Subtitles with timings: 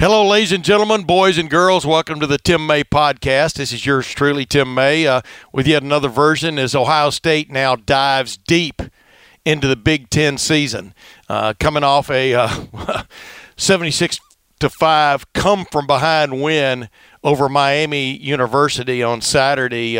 [0.00, 1.84] Hello, ladies and gentlemen, boys and girls.
[1.84, 3.56] Welcome to the Tim May podcast.
[3.56, 5.20] This is yours truly, Tim May, uh,
[5.52, 8.80] with yet another version as Ohio State now dives deep
[9.44, 10.94] into the Big Ten season,
[11.28, 13.02] uh, coming off a uh,
[13.58, 14.20] 76
[14.60, 16.88] to five come from behind win
[17.22, 19.98] over Miami University on Saturday.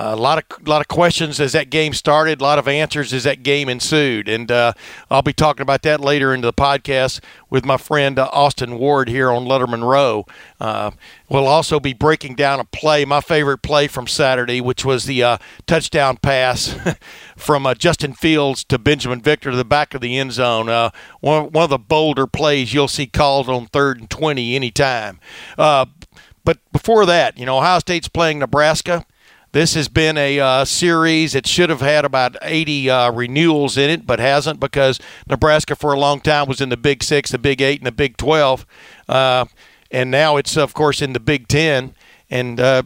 [0.00, 3.24] A lot of lot of questions as that game started, a lot of answers as
[3.24, 4.72] that game ensued, and uh,
[5.10, 7.18] I'll be talking about that later into the podcast
[7.50, 10.24] with my friend uh, Austin Ward here on Letterman Row.
[10.60, 10.92] Uh,
[11.28, 15.24] we'll also be breaking down a play, my favorite play from Saturday, which was the
[15.24, 16.76] uh, touchdown pass
[17.36, 20.68] from uh, Justin Fields to Binjimen Victor to the back of the end zone.
[20.68, 25.18] Uh, one one of the bolder plays you'll see called on third and twenty anytime.
[25.56, 29.04] But before that, you know, Ohio State's playing Nebraska.
[29.52, 33.88] This has been a uh, series that should have had about 80 uh, renewals in
[33.88, 37.38] it, but hasn't because Nebraska for a long time was in the Big Six, the
[37.38, 38.66] Big Eight, and the Big 12.
[39.08, 39.46] Uh,
[39.90, 41.94] and now it's, of course, in the Big Ten.
[42.30, 42.82] And uh,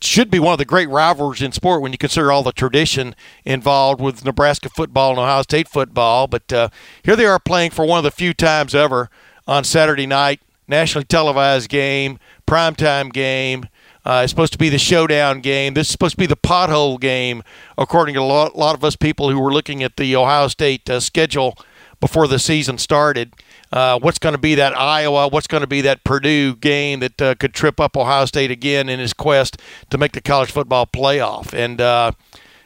[0.00, 3.14] should be one of the great rivalries in sport when you consider all the tradition
[3.44, 6.26] involved with Nebraska football and Ohio State football.
[6.26, 6.68] But uh,
[7.02, 9.08] here they are playing for one of the few times ever
[9.46, 13.68] on Saturday night, nationally televised game, primetime game.
[14.06, 15.74] Uh, it's supposed to be the showdown game.
[15.74, 17.42] This is supposed to be the pothole game,
[17.76, 20.88] according to a lot, lot of us people who were looking at the Ohio State
[20.88, 21.58] uh, schedule
[21.98, 23.34] before the season started.
[23.72, 25.26] Uh, what's going to be that Iowa?
[25.26, 28.88] What's going to be that Purdue game that uh, could trip up Ohio State again
[28.88, 31.52] in his quest to make the college football playoff?
[31.52, 32.12] And uh,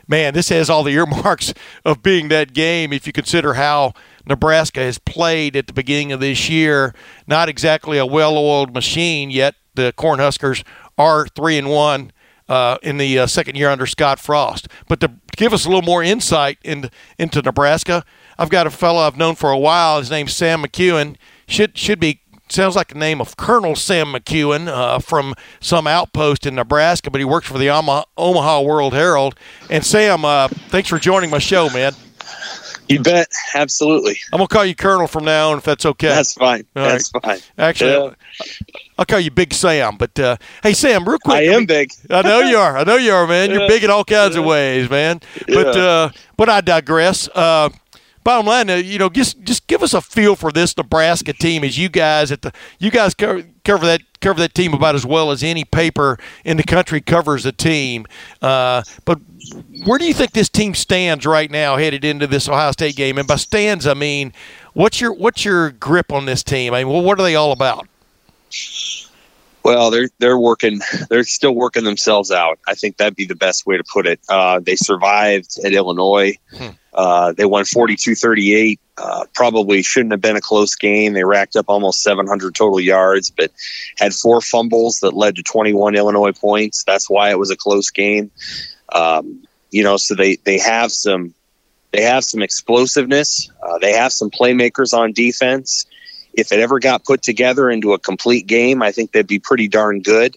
[0.07, 1.55] man, this has all the earmarks
[1.87, 3.95] of being that game if you consider how
[4.27, 6.95] Nebraska has played at the beginning of this year.
[7.27, 9.55] Not exactly a well-oiled machine yet.
[9.75, 10.65] The Cornhuskers
[11.01, 12.13] are three and one
[12.49, 14.69] uh, in the uh, second year under Scott Frost.
[14.89, 18.05] But to give us a little more insight into into Nebraska,
[18.39, 19.99] I've got a fellow I've known for a while.
[19.99, 21.17] His name's Sam McKewon.
[21.47, 26.47] Should should be sounds like the name of Colonel Sam McKewon uh, from some outpost
[26.47, 29.37] in Nebraska, but he works for the Omaha, Omaha World Herald.
[29.71, 31.95] And Sam, uh, thanks for joining my show, man.
[32.91, 33.29] You bet.
[33.55, 34.17] Absolutely.
[34.33, 36.09] I'm gonna call you Colonel from now on, if that's okay.
[36.09, 36.65] That's fine.
[36.75, 37.39] All That's fine.
[37.57, 38.15] Actually, Yeah.
[38.99, 39.97] I'll call you Big Sam.
[39.97, 41.37] But uh, hey, Sam, real quick.
[41.37, 41.93] I am big.
[42.11, 42.77] I know you are.
[42.77, 43.51] I know you are, man.
[43.51, 43.69] You're Yeah.
[43.69, 45.21] big in all kinds of ways, man.
[45.47, 45.83] But Yeah.
[45.83, 47.29] uh, but I digress.
[47.35, 47.71] Uh,
[48.25, 51.65] bottom line, uh, you know, just just give us a feel for this Nebraska team
[51.65, 53.15] as you guys at the you guys
[53.71, 57.47] cover, that cover that team about as well as any paper in the country covers
[57.47, 58.07] a team.
[58.43, 59.19] Uh, but
[59.85, 63.19] where do you think this team stands right now, headed into this Ohio State game?
[63.19, 64.33] And by stands, I mean
[64.73, 66.75] what's your what's your grip on this team?
[66.75, 67.87] I mean, well, what are they all about?
[69.71, 70.81] Well, they're they're working.
[71.11, 72.59] They're still working themselves out.
[72.67, 74.19] I think that'd be the best way to put it.
[74.29, 76.37] Uh, they survived at Illinois.
[76.93, 78.81] Uh, they won 42-38.
[78.99, 81.13] Uh, probably shouldn't have been a close game.
[81.13, 83.53] They racked up almost 700 total yards, but
[83.97, 86.83] had four fumbles that led to 21 Illinois points.
[86.83, 88.33] That's why it was a close game.
[88.93, 91.33] Um, you know, so they they have some
[91.93, 93.49] they have some explosiveness.
[93.63, 95.87] Uh, they have some playmakers on defense.
[96.35, 99.69] If it ever got put together into a complete game, I think they'd be pretty
[99.69, 100.37] darn good.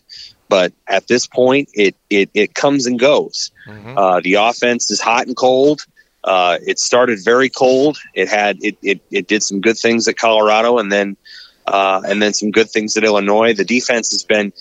[0.50, 3.52] But at this point, it it, it comes and goes.
[3.98, 5.86] Uh, the offense is hot and cold.
[6.24, 7.98] Uh, it started very cold.
[8.14, 11.18] It had it, it it did some good things at Colorado, and then
[11.66, 13.54] uh, and then some good things at Illinois.
[13.54, 14.54] The defense has been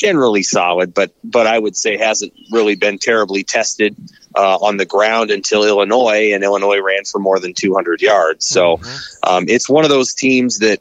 [0.00, 3.94] generally solid, but but I would say hasn't really been terribly tested
[4.34, 8.46] uh, on the ground until Illinois, and Illinois ran for more than 200 yards.
[8.46, 8.80] So
[9.22, 10.80] um, it's one of those teams that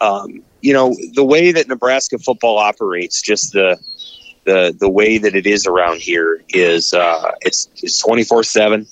[0.00, 3.78] um, you know the way that Nebraska football operates, just the
[4.44, 8.86] the the way that it is around here is uh, it's it's 24 seven.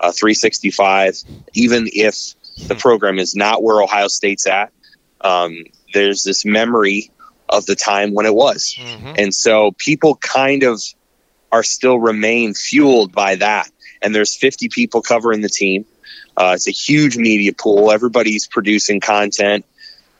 [0.00, 1.24] Uh, 365
[1.54, 2.34] even if
[2.68, 4.70] the program is not where ohio state's at
[5.22, 7.10] um, there's this memory
[7.48, 8.76] of the time when it was.
[9.18, 10.80] And so people kind of
[11.50, 13.70] are still remain fueled by that.
[14.02, 15.84] And there's 50 people covering the team.
[16.36, 17.90] Uh, it's a huge media pool.
[17.90, 19.64] Everybody's producing content.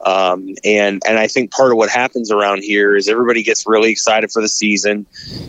[0.00, 3.90] Um, and and I think part of what happens around here is everybody gets really
[3.90, 5.06] excited for the season.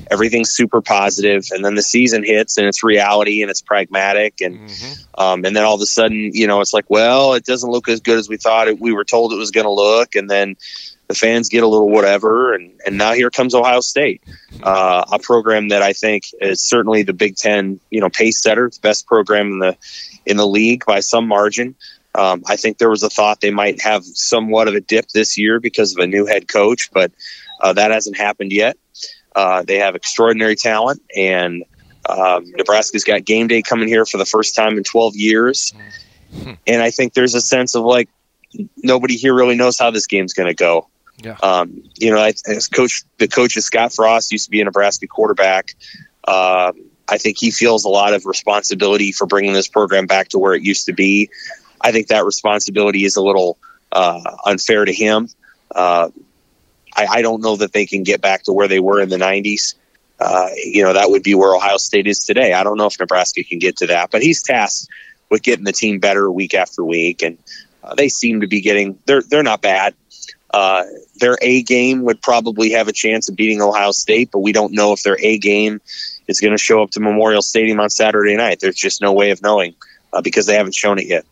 [0.10, 4.60] Everything's super positive, and then the season hits, and it's reality, and it's pragmatic, and
[4.60, 5.22] Mm-hmm.
[5.22, 7.88] um, and then all of a sudden, you know, it's like, well, it doesn't look
[7.90, 8.80] as good as we thought it.
[8.80, 10.56] We were told it was going to look, and then
[11.10, 14.24] the fans get a little whatever, and and now here comes Ohio State,
[14.62, 18.70] uh, a program that I think is certainly the Big Ten, you know, pace setter,
[18.70, 19.78] the best program in the
[20.28, 21.76] in the league by some margin.
[22.14, 25.38] Um, I think there was a thought they might have somewhat of a dip this
[25.38, 27.12] year because of a new head coach, but
[27.60, 28.78] uh, that hasn't happened yet.
[29.36, 31.64] Uh, they have extraordinary talent, and
[32.08, 35.74] um, Nebraska's got game day coming here for the first time in 12 years.
[36.68, 38.10] And I think there's a sense of like
[38.78, 40.88] nobody here really knows how this game's going to go.
[41.22, 41.38] Yeah.
[41.44, 44.66] Um, you know, I, as coach, the coach is Scott Frost used to be a
[44.66, 45.76] Nebraska quarterback.
[46.26, 50.40] Um, I think he feels a lot of responsibility for bringing this program back to
[50.40, 51.30] where it used to be.
[51.82, 53.58] I think that responsibility is a little
[53.92, 55.30] uh, unfair to him.
[55.74, 56.10] Uh,
[56.96, 59.18] I, I don't know that they can get back to where they were in the
[59.18, 59.76] 90s.
[60.20, 62.54] Uh, you know, that would be where Ohio State is today.
[62.54, 64.90] I don't know if Nebraska can get to that, but he's tasked
[65.30, 67.38] with getting the team better week after week, and
[67.84, 69.00] uh, they seem to be getting.
[69.06, 69.94] They're they're not bad.
[70.52, 70.84] Uh,
[71.20, 74.74] their A game would probably have a chance of beating Ohio State, but we don't
[74.74, 75.80] know if their A game
[76.28, 78.60] is going to show up to Memorial Stadium on Saturday night.
[78.60, 79.76] There's just no way of knowing
[80.14, 81.26] uh, because they haven't shown it yet.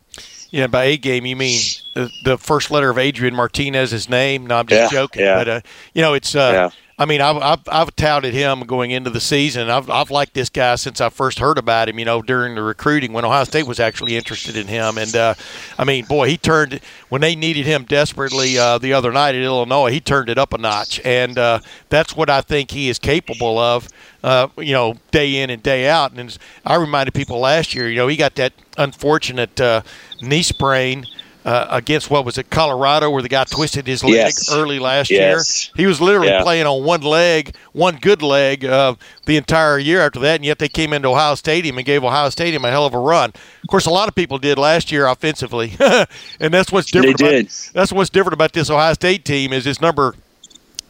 [0.50, 1.60] Yeah, by A game you mean
[1.94, 4.48] the, the first letter of Adrian Martinez's name.
[4.48, 5.22] No, I'm just Yeah, joking.
[5.24, 5.36] yeah.
[5.36, 5.62] But uh,
[5.94, 6.36] you know, it's.
[6.36, 6.70] Uh, Yeah.
[7.00, 9.70] I mean, I've, I've I've touted him going into the season.
[9.70, 12.00] I've I've liked this guy since I first heard about him.
[12.00, 15.36] You know, during the recruiting when Ohio State was actually interested in him, and uh,
[15.78, 16.80] I mean, boy, he turned
[17.10, 19.92] when they needed him desperately uh, the other night at Illinois.
[19.92, 21.60] He turned it up a notch, and uh,
[21.90, 23.88] that's what I think he is capable of.
[24.24, 26.12] Uh, you know, day in and day out.
[26.14, 26.36] And
[26.66, 27.88] I reminded people last year.
[27.88, 29.84] You know, he got that unfortunate uh,
[30.20, 31.06] knee sprain.
[31.48, 34.52] Uh, against what was it, Colorado, where the guy twisted his leg Yes.
[34.52, 35.70] early last Yes.
[35.70, 35.72] year.
[35.78, 36.44] He was literally Yeah.
[36.44, 38.96] playing on one leg, one good leg, uh,
[39.28, 42.30] the entire year after that, and yet they came into Ohio Stadium and gave Ohio
[42.32, 43.30] Stadium a hell of a run.
[43.30, 45.72] Of course, a lot of people did last year offensively,
[46.42, 47.18] and that's what's different.
[47.18, 47.50] They about, did.
[47.74, 50.16] That's what's different about this Ohio State team is it's number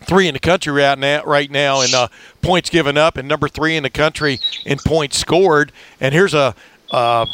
[0.06, 2.07] three in the country right now, right now in uh,
[2.42, 5.71] points given up, and number three in the country in points scored.
[6.01, 6.56] And here's a
[6.89, 7.27] uh,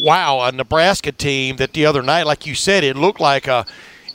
[0.00, 3.66] wow, a Nebraska team that the other night, like you said, it looked like a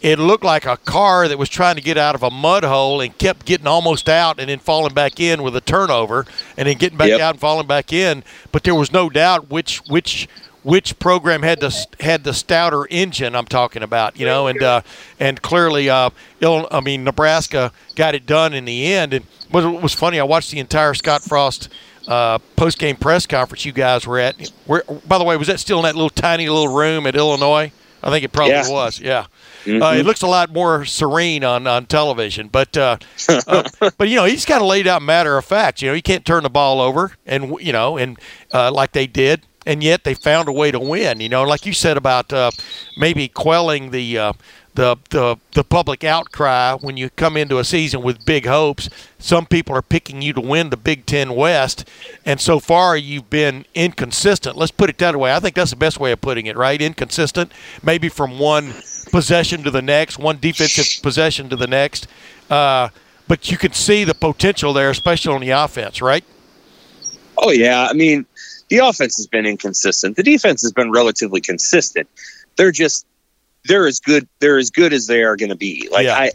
[0.02, 3.00] it looked like a car that was trying to get out of a mud hole
[3.00, 6.26] and kept getting almost out and then falling back in with a turnover
[6.58, 7.22] and then getting back Yep.
[7.22, 8.22] out and falling back in.
[8.52, 10.28] But there was no doubt which which
[10.64, 14.82] which program had the had the stouter engine I'm talking about, you know, and uh,
[15.20, 16.10] and clearly, uh,
[16.42, 19.14] I mean Nebraska got it done in the end.
[19.14, 21.70] And what was funny, I watched the entire Scott Frost
[22.08, 24.52] uh, post game press conference you guys were at.
[24.66, 27.72] Where, by the way, was that still in that little tiny little room at Illinois?
[28.06, 28.70] I think it probably Yeah.
[28.70, 29.00] was.
[29.00, 29.26] Yeah.
[29.66, 32.98] Uh, it looks a lot more serene on, on television, but uh,
[33.48, 33.64] uh,
[33.98, 35.82] but you know he's kind of laid out matter of fact.
[35.82, 38.20] You know he can't turn the ball over, and you know and
[38.54, 41.22] uh, like they did, and yet they found a way to win.
[41.22, 42.52] You know, like you said about uh,
[42.98, 44.36] maybe quelling the.
[44.76, 48.90] The, the the public outcry when you come into a season with big hopes.
[49.20, 51.88] Some people are picking you to win the Big Ten West,
[52.26, 54.58] and so far you've been inconsistent.
[54.58, 55.32] Let's put it that way.
[55.32, 56.82] I think that's the best way of putting it, right?
[56.82, 57.52] Inconsistent,
[57.84, 58.74] maybe from one
[59.12, 62.08] possession to the next, one defensive possession to the next.
[62.50, 62.90] Uh,
[63.28, 66.24] but you can see the potential there, especially on the offense, right?
[67.38, 68.26] Oh yeah, I mean,
[68.70, 70.18] the offense has been inconsistent.
[70.18, 72.08] The defense has been relatively consistent.
[72.56, 73.06] They're just
[73.66, 75.90] they're as good they're as good as they are going to be.
[75.92, 76.16] Like Yeah.
[76.18, 76.32] I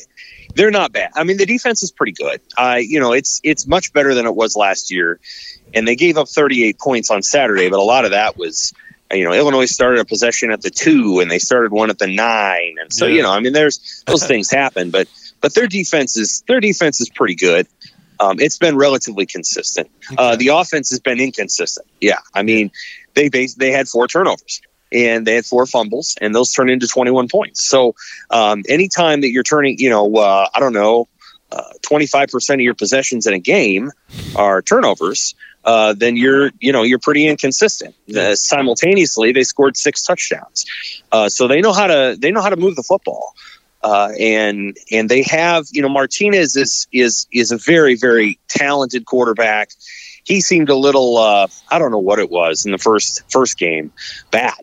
[0.54, 1.11] they're not bad.
[1.14, 2.40] I mean, the defense is pretty good.
[2.56, 5.20] I you know, it's it's much better than it was last year.
[5.75, 8.73] And they gave up 38 points on Saturday, but a lot of that was
[9.12, 12.06] you know, Illinois started a possession at the 2 and they started one at the
[12.06, 12.75] 9.
[12.78, 13.14] And so, Yeah.
[13.16, 15.08] you know, I mean there's those things happen, but
[15.40, 17.66] but their defense is their defense is pretty good.
[18.20, 19.88] Um, it's been relatively consistent.
[20.16, 21.87] Uh, the offense has been inconsistent.
[22.00, 22.73] Yeah, I mean,
[23.14, 24.61] they bas- they had four turnovers
[24.92, 27.66] and they had four fumbles, and those turned into 21 points.
[27.66, 27.95] So,
[28.30, 31.09] um, anytime that you're turning, you know, uh, I don't know,
[32.07, 33.90] five percent of your possessions in a game
[34.37, 37.95] are turnovers, uh, then you're, you know, you're pretty inconsistent.
[38.14, 40.66] Uh, simultaneously, they scored six touchdowns,
[41.12, 43.35] uh, so they know how to they know how to move the football.
[43.83, 49.07] Uh, and and they have you know Martinez is is is a very very talented
[49.07, 49.71] quarterback.
[50.28, 53.58] He seemed a little uh, I don't know what it was in the first first
[53.58, 53.90] game,
[54.30, 54.61] bad,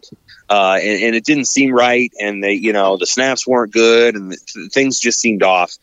[0.48, 2.12] uh, and, and it didn't seem right.
[2.22, 5.76] And they you know the snaps weren't good, and the, things just seemed off.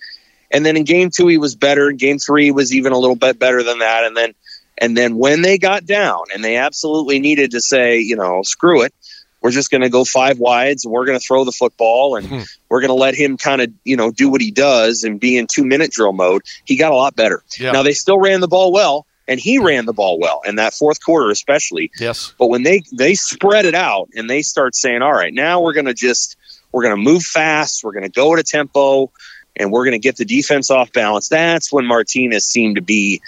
[0.53, 1.91] And then in game two he was better.
[1.91, 4.05] In game three was even a little bit better than that.
[4.05, 4.35] And then
[4.79, 8.83] and then when they got down and they absolutely needed to say you know screw
[8.83, 8.95] it,
[9.41, 12.29] we're just going to go five wides and we're going to throw the football and
[12.29, 12.41] Hmm.
[12.69, 15.37] we're going to let him kind of you know do what he does and be
[15.39, 16.43] in two minute drill mode.
[16.65, 17.43] He got a lot better.
[17.59, 17.73] Yeah.
[17.73, 20.75] Now they still ran the ball well, and he ran the ball well in that
[20.75, 21.91] fourth quarter especially.
[21.99, 22.35] Yes.
[22.39, 25.75] But when they they spread it out and they start saying, "All right, now we're
[25.75, 26.37] going to just
[26.73, 29.11] we're going to move fast, we're going to go at a tempo,
[29.57, 33.21] and we're going to get the defense off balance," that's when Martinez seemed to be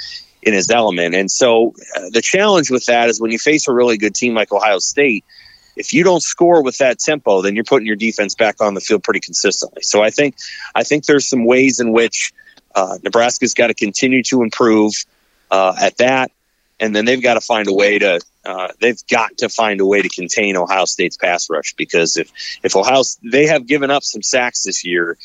[0.42, 1.14] in his element.
[1.14, 4.34] And so uh, the challenge with that is when you face a really good team
[4.34, 5.24] like Ohio State,
[5.76, 8.80] if you don't score with that tempo, then you're putting your defense back on the
[8.80, 9.82] field pretty consistently.
[9.82, 10.36] So I think
[10.74, 12.32] I think there's some ways in which
[12.74, 14.92] uh, Nebraska's got to continue to improve
[15.54, 16.32] uh, at that,
[16.80, 19.86] and then they've got to find a way to uh, they've got to find a
[19.86, 22.30] way to contain Ohio State's pass rush because if
[22.64, 25.16] if Ohio they have given up some sacks this year,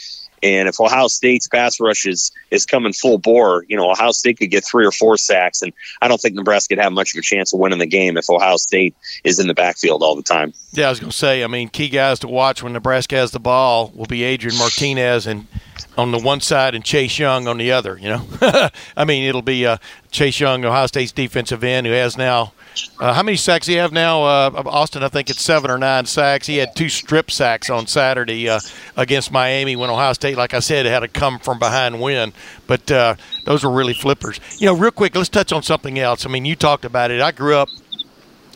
[0.43, 4.37] and if Ohio State's pass rush is is coming full bore, you know Ohio State
[4.37, 7.17] could get three or four sacks, and I don't think Nebraska would have much of
[7.17, 10.21] a chance of winning the game if Ohio State is in the backfield all the
[10.21, 10.53] time.
[10.73, 11.43] Yeah, I was going to say.
[11.43, 15.25] I mean, key guys to watch when Nebraska has the ball will be Adrian Martinez
[15.25, 15.47] and
[15.97, 17.97] on the one side and Chase Young on the other.
[17.97, 18.25] You know,
[18.97, 19.77] I mean, it'll be uh,
[20.11, 22.53] Chase Young, Ohio State's defensive end, who has now.
[22.99, 25.03] Uh, how many sacks you have now, uh, Austin?
[25.03, 26.47] I think it's seven or nine sacks.
[26.47, 28.59] He had two strip sacks on Saturday uh,
[28.95, 32.31] against Miami when Ohio State, like I said, had a come from behind win.
[32.67, 34.39] But uh, those were really flippers.
[34.59, 36.25] You know, real quick, let's touch on something else.
[36.25, 37.21] I mean, you talked about it.
[37.21, 37.69] I grew up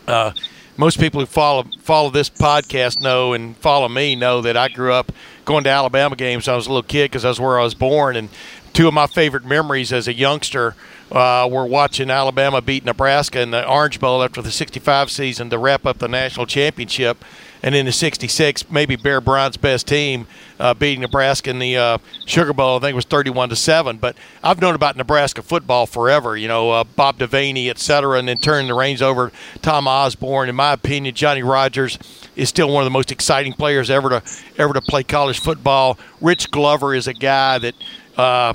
[0.08, 0.32] uh,
[0.78, 4.94] most people who follow follow this podcast know and follow me know that I grew
[4.94, 5.12] up
[5.46, 7.76] going to Alabama games when I was a little kid because that's where I was
[7.76, 8.16] born.
[8.16, 8.30] And
[8.74, 10.76] two of my favorite memories as a youngster
[11.12, 15.58] uh, were watching Alabama beat Nebraska in the Orange Bowl after the '65 season to
[15.58, 17.24] wrap up the national championship.
[17.64, 20.28] And in the '66, maybe Bear Bryant's best team
[20.60, 22.78] uh, beating Nebraska in the uh, Sugar Bowl.
[22.78, 23.98] I think it was 31 to seven.
[23.98, 26.36] But I've known about Nebraska football forever.
[26.36, 29.88] You know, uh, Bob Devaney, et cetera, and then turning the reins over to Tom
[29.88, 30.50] Osborne.
[30.50, 31.98] In my opinion, Johnny Rodgers
[32.36, 34.24] is still one of the most exciting players ever to
[34.58, 35.98] ever to play college football.
[36.22, 37.76] Rich Glover is a guy that.
[38.18, 38.54] Uh,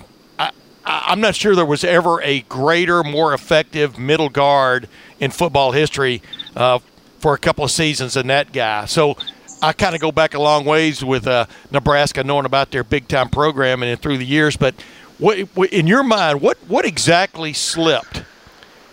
[0.91, 4.89] I'm not sure there was ever a greater, more effective middle guard
[5.21, 6.23] in football history
[6.57, 6.79] uh,
[7.19, 8.87] for a couple of seasons than that guy.
[8.87, 9.17] So
[9.63, 13.09] I kind of go back a long ways with uh, Nebraska, knowing about their big
[13.09, 14.57] time program and through the years.
[14.57, 14.75] But
[15.19, 15.39] what,
[15.73, 18.23] in your mind, what what exactly slipped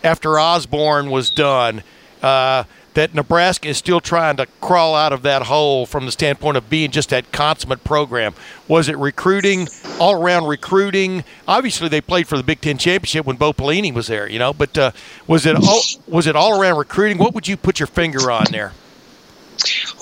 [0.03, 1.83] after Osborne was done?
[2.21, 2.63] Uh,
[2.95, 6.69] that Nebraska is still trying to crawl out of that hole from the standpoint of
[6.69, 8.33] being just that consummate program.
[8.67, 9.67] Was it recruiting,
[9.99, 11.23] all around recruiting?
[11.47, 14.53] Obviously, they played for the Big Ten championship when Bo Pelini was there, you know.
[14.53, 14.91] But uh,
[15.27, 17.17] was it all was it all around recruiting?
[17.17, 18.73] What would you put your finger on there?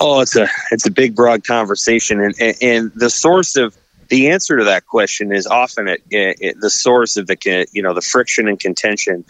[0.00, 3.76] Oh, it's a it's a big, broad conversation, and and, and the source of
[4.08, 8.00] the answer to that question is often at, the source of the you know the
[8.00, 9.24] friction and contention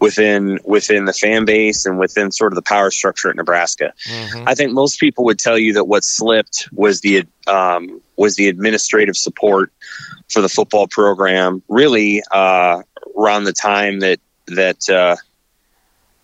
[0.00, 3.92] within within the fan base and within sort of the power structure at Nebraska.
[4.08, 4.48] Mm-hmm.
[4.48, 8.48] I think most people would tell you that what slipped was the um, was the
[8.48, 9.72] administrative support
[10.28, 11.62] for the football program.
[11.68, 12.82] Really, uh,
[13.16, 15.16] around the time that that uh,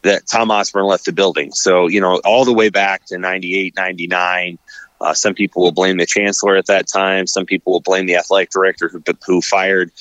[0.02, 1.52] that Tom Osborne left the building.
[1.52, 4.58] So you know, all the way back to 98, 99.
[5.00, 7.26] Uh, some people will blame the chancellor at that time.
[7.26, 9.92] Some people will blame the athletic director who, who fired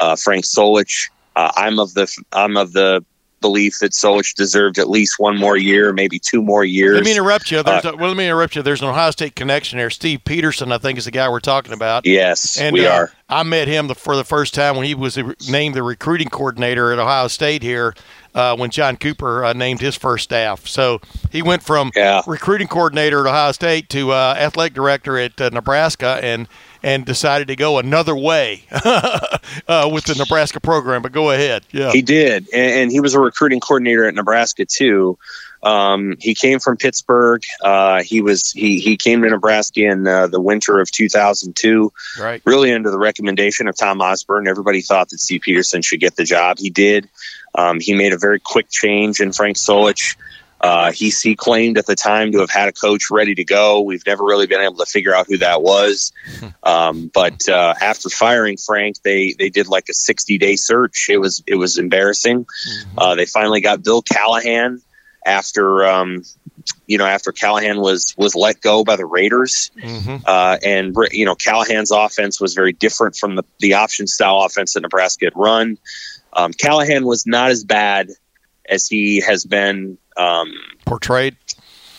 [0.00, 1.10] uh, Frank Solich.
[1.34, 3.04] Uh, I'm of the I'm of the
[3.42, 6.94] belief that Solich deserved at least one more year, maybe two more years.
[6.96, 7.62] Let me interrupt you.
[7.62, 8.62] There's Uh, a, well, let me interrupt you.
[8.62, 9.90] There's an Ohio State connection there.
[9.90, 12.06] Steve Pederson, I think, is the guy we're talking about.
[12.06, 13.12] Yes, And we uh, are.
[13.28, 16.92] I met him the, for the first time when he was named the recruiting coordinator
[16.92, 17.94] at Ohio State here
[18.36, 20.68] uh, when John Cooper uh, named his first staff.
[20.68, 21.00] So
[21.32, 22.22] he went from Yeah.
[22.26, 26.46] recruiting coordinator at Ohio State to uh, athletic director at uh, Nebraska and
[26.82, 31.02] and decided to go another way uh, with the Nebraska program.
[31.02, 31.64] But go ahead.
[31.72, 31.90] Yeah.
[31.90, 35.18] He did, and, and he was a recruiting coordinator at Nebraska too.
[35.66, 37.42] Um, he came from Pittsburgh.
[37.60, 42.40] Uh, he was he he came to Nebraska in uh, the winter of 2002, right.
[42.44, 44.46] really under the recommendation of Tom Osborne.
[44.46, 46.58] Everybody thought that Steve Pederson should get the job.
[46.60, 47.08] He did.
[47.56, 50.16] Um, he made a very quick change in Frank Solich.
[50.60, 53.82] Uh, he, he claimed at the time to have had a coach ready to go.
[53.82, 56.12] We've never really been able to figure out who that was.
[56.62, 61.06] Um, but uh, after firing Frank, they they did like a 60 day search.
[61.08, 62.44] It was it was embarrassing.
[62.98, 64.82] Uh, they finally got Bill Callahan
[65.26, 66.22] after um,
[66.86, 69.70] you know after Callahan was was let go by the Raiders.
[69.78, 74.42] hmm Uh, and you know Callahan's offense was very different from the the option style
[74.42, 75.76] offense that Nebraska had run.
[76.32, 78.08] Um, Callahan was not as bad
[78.68, 79.98] as he has been.
[80.16, 80.52] Um,
[80.86, 81.36] Portrayed.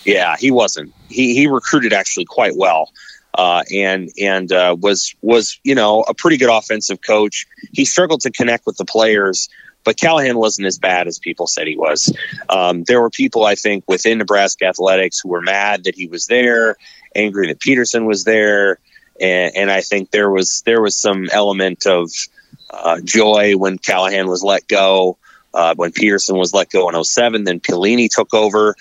[0.05, 0.93] yeah, he wasn't.
[1.09, 2.91] He he recruited actually quite well,
[3.33, 7.45] uh, and and uh, was was you know a pretty good offensive coach.
[7.73, 9.49] He struggled to connect with the players,
[9.87, 12.13] but Callahan wasn't as bad as people said he was.
[12.49, 16.27] Um, there were people, I think, within Nebraska athletics who were mad that he was
[16.27, 16.75] there,
[17.15, 18.79] angry that Pederson was there,
[19.21, 22.11] and, and I think there was there was some element of
[22.69, 25.17] uh, joy when Callahan was let go.
[25.53, 28.75] Uh, when Pederson was let go in 07, then Pelini took over.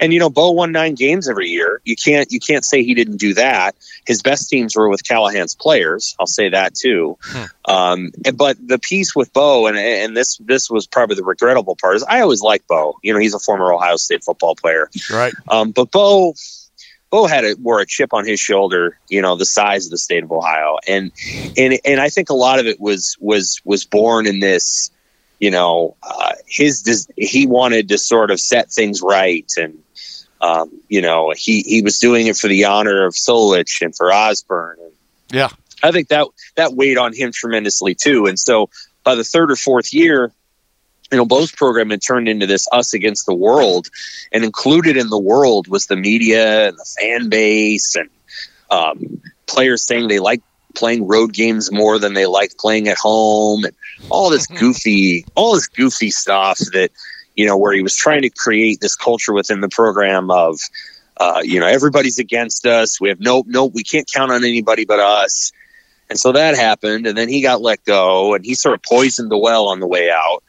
[0.00, 1.80] And you know, Bo won nine games every year.
[1.84, 3.74] You can't you can't say he didn't do that.
[4.06, 6.14] His best teams were with Callahan's players.
[6.18, 7.16] I'll say that too.
[7.22, 7.44] Hmm.
[7.64, 11.96] Um, but the piece with Bo, and and this this was probably the regrettable part
[11.96, 12.98] is I always like Bo.
[13.02, 15.34] You know, he's a former Ohio State football player, right?
[15.48, 16.34] Um, but Bo.
[17.10, 19.96] Bo had a wore a chip on his shoulder, you know, the size of the
[19.96, 21.10] state of Ohio, and
[21.56, 24.90] and and I think a lot of it was was was born in this,
[25.38, 29.82] you know, uh, his he wanted to sort of set things right and
[30.40, 34.12] um, you know, he, he was doing it for the honor of Solich and for
[34.12, 34.78] Osborne.
[34.80, 34.92] And
[35.30, 35.48] yeah.
[35.82, 36.26] I think that
[36.56, 38.26] that weighed on him tremendously too.
[38.26, 38.70] And so
[39.04, 40.32] by the third or fourth year,
[41.10, 43.88] you know, Bo's program had turned into this us against the world,
[44.30, 48.10] and included in the world was the media and the fan base and
[48.70, 50.42] um, players saying they like
[50.78, 53.74] playing road games more than they like playing at home, and
[54.10, 56.90] all this goofy, all this goofy stuff that
[57.38, 60.58] you know, where he was trying to create this culture within the program of,
[61.18, 63.00] uh, you know, everybody's against us.
[63.00, 65.52] We have no, no, we can't count on anybody but us.
[66.10, 69.30] And so that happened, and then he got let go, and he sort of poisoned
[69.30, 70.42] the well on the way out.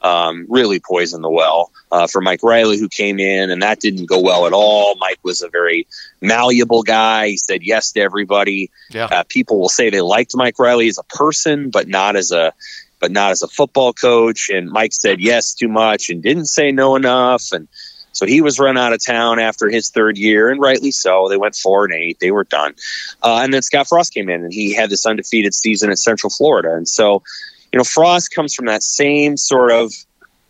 [0.00, 4.06] Um, really poisoned the well uh, for Mike Riley, who came in, and that didn't
[4.06, 4.94] go well at all.
[4.96, 5.86] Mike was a very
[6.20, 7.28] malleable guy.
[7.28, 8.70] He said yes to everybody.
[8.90, 9.06] Yeah.
[9.06, 12.52] Uh, people will say they liked Mike Riley as a person, but not as a
[13.00, 14.50] but not as a football coach.
[14.50, 17.52] And Mike said yes too much and didn't say no enough.
[17.52, 17.68] And
[18.12, 21.28] so he was run out of town after his third year, and rightly so.
[21.28, 22.74] They went four and eight; they were done.
[23.22, 26.30] Uh, and then Scott Frost came in, and he had this undefeated season at Central
[26.30, 26.74] Florida.
[26.74, 27.22] And so,
[27.72, 29.92] you know, Frost comes from that same sort of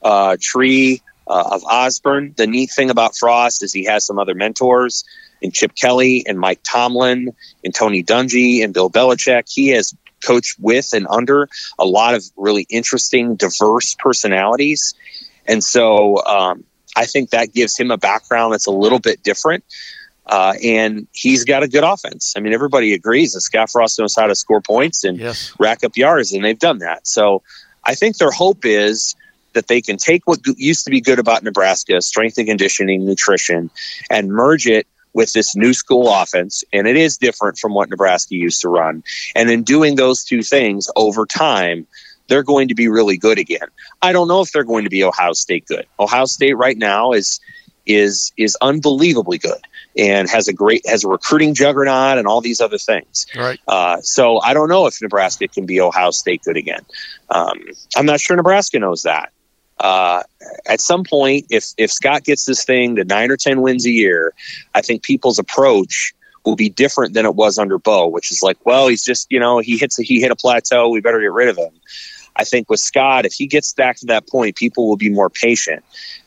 [0.03, 2.35] uh, tree uh, of Osborne.
[2.37, 5.05] The neat thing about Frost is he has some other mentors
[5.41, 7.35] in Chip Kelly and Mike Tomlin
[7.65, 9.45] and Tony Dungy and Bill Belichick.
[9.49, 9.95] He has
[10.25, 11.49] coached with and under
[11.79, 14.95] a lot of really interesting, diverse personalities.
[15.47, 16.65] And so um,
[16.97, 19.65] I think that gives him a background that's a little bit different.
[20.29, 22.35] Uh, and he's got a good offense.
[22.37, 25.55] I mean, everybody agrees that Scott Frost knows how to score points and yes.
[25.59, 27.07] rack up yards, and they've done that.
[27.07, 27.43] So
[27.85, 29.17] I think their hope is
[29.55, 33.71] that they can take what used to be good about Nebraska, strength and conditioning, nutrition,
[34.11, 38.35] and merge it with this new school offense, and it is different from what Nebraska
[38.35, 39.03] used to run.
[39.35, 41.87] And in doing those two things over time,
[42.29, 43.69] they're going to be really good again.
[44.03, 45.87] I don't know if they're going to be Ohio State good.
[45.99, 47.41] Ohio State right now is
[47.87, 49.61] is is unbelievably good
[49.99, 53.27] and has a great has a recruiting juggernaut and all these other things.
[53.37, 53.59] Right.
[53.67, 56.85] Uh, so I don't know if Nebraska can be Ohio State good again.
[57.31, 57.61] Um,
[57.97, 59.33] I'm not sure Nebraska knows that
[59.81, 60.23] uh,
[60.67, 63.91] at some point, if if Scott gets this thing to nine or ten wins a
[63.91, 64.33] year,
[64.75, 68.59] I think people's approach will be different than it was under Bo, which is like,
[68.65, 71.33] well, he's just you know he hits a, he hit a plateau, we better get
[71.33, 71.73] rid of him.
[72.35, 75.31] I think with Scott, if he gets back to that point, people will be more
[75.31, 75.85] patient,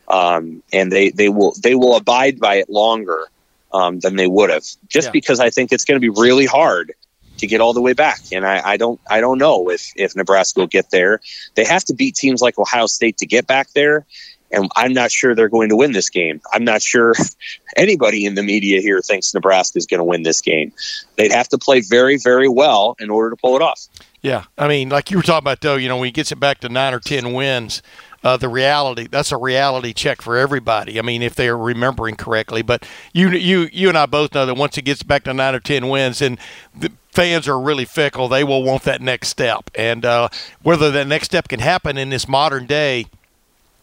[0.07, 3.27] um, and they they will they will abide by it longer
[3.73, 5.11] um, than they would have, just yeah.
[5.11, 6.93] because I think it's going to be really hard
[7.37, 8.19] to get all the way back.
[8.31, 11.19] And I, I don't I don't know if if Nebraska will get there.
[11.55, 14.05] They have to beat teams like Ohio State to get back there.
[14.53, 16.41] And I'm not sure they're going to win this game.
[16.51, 17.13] I'm not sure
[17.77, 20.73] anybody in the media here thinks Nebraska is going to win this game.
[21.15, 23.87] They'd have to play very, very well in order to pull it off.
[24.21, 26.39] Yeah, I mean, like you were talking about, though, you know, when he gets it
[26.39, 27.81] back to nine or ten wins,
[28.23, 30.99] uh, the reality that's a reality check for everybody.
[30.99, 34.45] I mean, if they are remembering correctly, but you you you and I both know
[34.45, 36.37] that once it gets back to nine or ten wins, and
[36.77, 40.29] the fans are really fickle, they will want that next step, and uh,
[40.61, 43.07] whether that next step can happen in this modern day,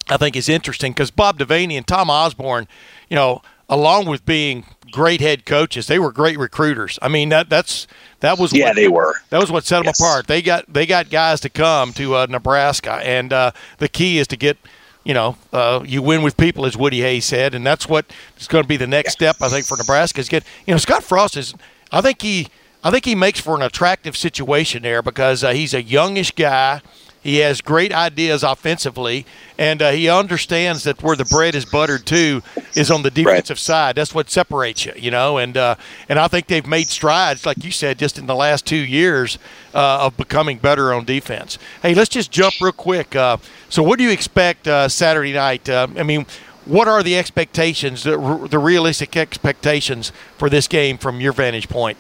[0.09, 2.69] I think is interesting because Bob Devaney and Tom Osborne,
[3.09, 5.87] you know, along with being great head coaches.
[5.87, 6.99] They were great recruiters.
[7.03, 7.87] I mean that that's
[8.21, 9.15] that was yeah what, they were.
[9.31, 10.01] That was what set them yes.
[10.01, 10.27] apart.
[10.27, 14.27] They got they got guys to come to uh, Nebraska, and uh, the key is
[14.29, 14.59] to get.
[15.05, 18.05] You know, uh, you win with people, as Woody Hayes said, and that's what
[18.37, 19.37] is going to be the next step.
[19.41, 20.45] I think for Nebraska is get.
[20.67, 21.55] You know, Scott Frost is.
[21.91, 22.49] I think he.
[22.85, 26.83] I think he makes for an attractive situation there because uh, he's a youngish guy.
[27.23, 29.27] He has great ideas offensively,
[29.59, 32.43] and uh, he understands that where the bread is buttered too
[32.75, 33.59] is on the defensive right.
[33.59, 33.97] side.
[33.97, 35.39] That's what separates you, you know.
[35.39, 35.75] And uh,
[36.09, 39.39] and I think they've made strides, like you said, just in the last two years
[39.75, 41.59] uh, of becoming better on defense.
[41.83, 43.17] Hey, let's just jump real quick.
[43.17, 45.69] Uh, so, what do you expect uh, Saturday night?
[45.69, 46.27] Uh, I mean.
[46.65, 48.19] What are the expectations, the,
[48.51, 51.97] the realistic expectations for this game from your vantage point?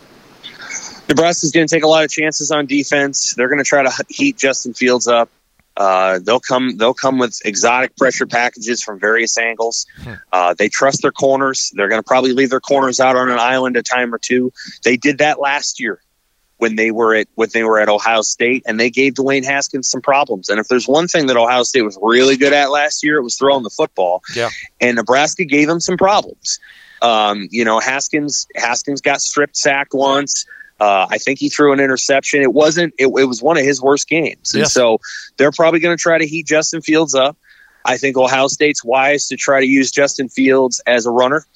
[1.09, 3.35] Nebraska's going to take a lot of chances on defense.
[3.35, 5.31] They're going to try to heat Justin Fields up.
[5.77, 6.77] Uh, they'll come.
[6.77, 9.87] They'll come with exotic pressure packages from various angles.
[10.33, 11.73] Uh, they trust their corners.
[11.77, 14.53] They're going to probably leave their corners out on an island a time or two.
[14.83, 16.03] They did that last year
[16.57, 19.88] when they were at when they were at Ohio State, and they gave Dwayne Haskins
[19.88, 20.49] some problems.
[20.49, 23.23] And if there's one thing that Ohio State was really good at last year, it
[23.23, 24.23] was throwing the football.
[24.35, 24.51] Yeah.
[24.81, 26.59] And Nebraska gave them some problems.
[27.01, 30.44] Um, you know, Haskins Haskins got stripped sacked once.
[30.81, 32.41] Uh, I think he threw an interception.
[32.43, 32.95] It wasn't.
[32.99, 34.67] It, it was one of his worst games, and Yeah.
[34.69, 35.01] so
[35.37, 37.37] they're probably going to try to heat Justin Fields up.
[37.85, 41.47] I think Ohio State's wise to try to use Justin Fields as a runner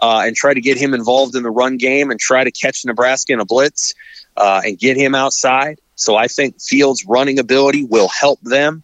[0.00, 2.84] uh, and try to get him involved in the run game and try to catch
[2.84, 3.94] Nebraska in a blitz
[4.36, 5.78] uh, and get him outside.
[5.96, 8.82] So I think Fields' running ability will help them.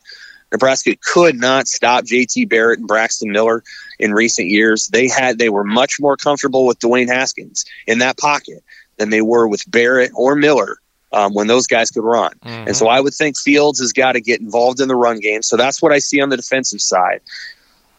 [0.52, 3.62] Nebraska could not stop JT Barrett and Braxton Miller
[3.98, 4.88] in recent years.
[4.88, 8.62] They had they were much more comfortable with Dwayne Haskins in that pocket
[9.00, 10.78] than they were with Barrett or Miller
[11.12, 12.32] um, when those guys could run.
[12.68, 15.42] And so I would think Fields has got to get involved in the run game.
[15.42, 17.22] So that's what I see on the defensive side.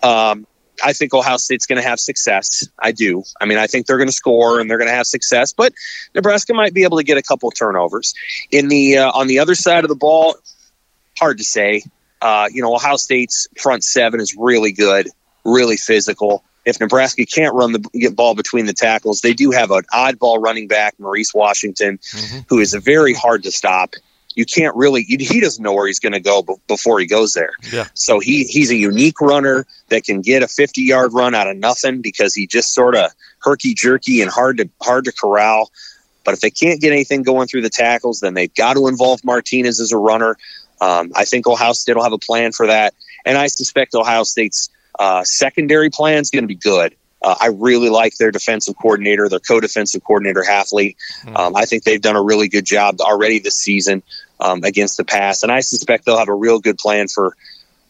[0.03, 0.45] Um,
[0.83, 2.67] I think Ohio State's going to have success.
[2.79, 3.23] I do.
[3.39, 5.73] I mean, I think they're going to score and they're going to have success, but
[6.15, 8.13] Nebraska might be able to get a couple turnovers.
[8.51, 10.35] In the uh, on the other side of the ball,
[11.17, 11.83] hard to say.
[12.21, 15.07] Uh, you know, Ohio State's front seven is really good,
[15.43, 16.43] really physical.
[16.65, 20.39] If Nebraska can't run the get ball between the tackles, they do have an oddball
[20.41, 21.99] running back, Maurice Washington,
[22.49, 23.95] who is very hard to stop.
[24.35, 25.03] You can't really.
[25.03, 27.51] He doesn't know where he's going to go b- before he goes there.
[27.71, 27.87] Yeah.
[27.93, 31.57] So he he's a unique runner that can get a 50 yard run out of
[31.57, 35.71] nothing because he just sort of herky jerky and hard to hard to corral.
[36.23, 39.25] But if they can't get anything going through the tackles, then they've got to involve
[39.25, 40.37] Martinez as a runner.
[40.79, 42.93] Um, I think Ohio State will have a plan for that,
[43.25, 46.95] and I suspect Ohio State's uh, secondary plan is going to be good.
[47.21, 50.95] Uh, I really like their defensive coordinator, their co-defensive coordinator Hafley.
[51.35, 54.01] Um, I think they've done a really good job already this season
[54.39, 57.35] um, against the pass, and I suspect they'll have a real good plan for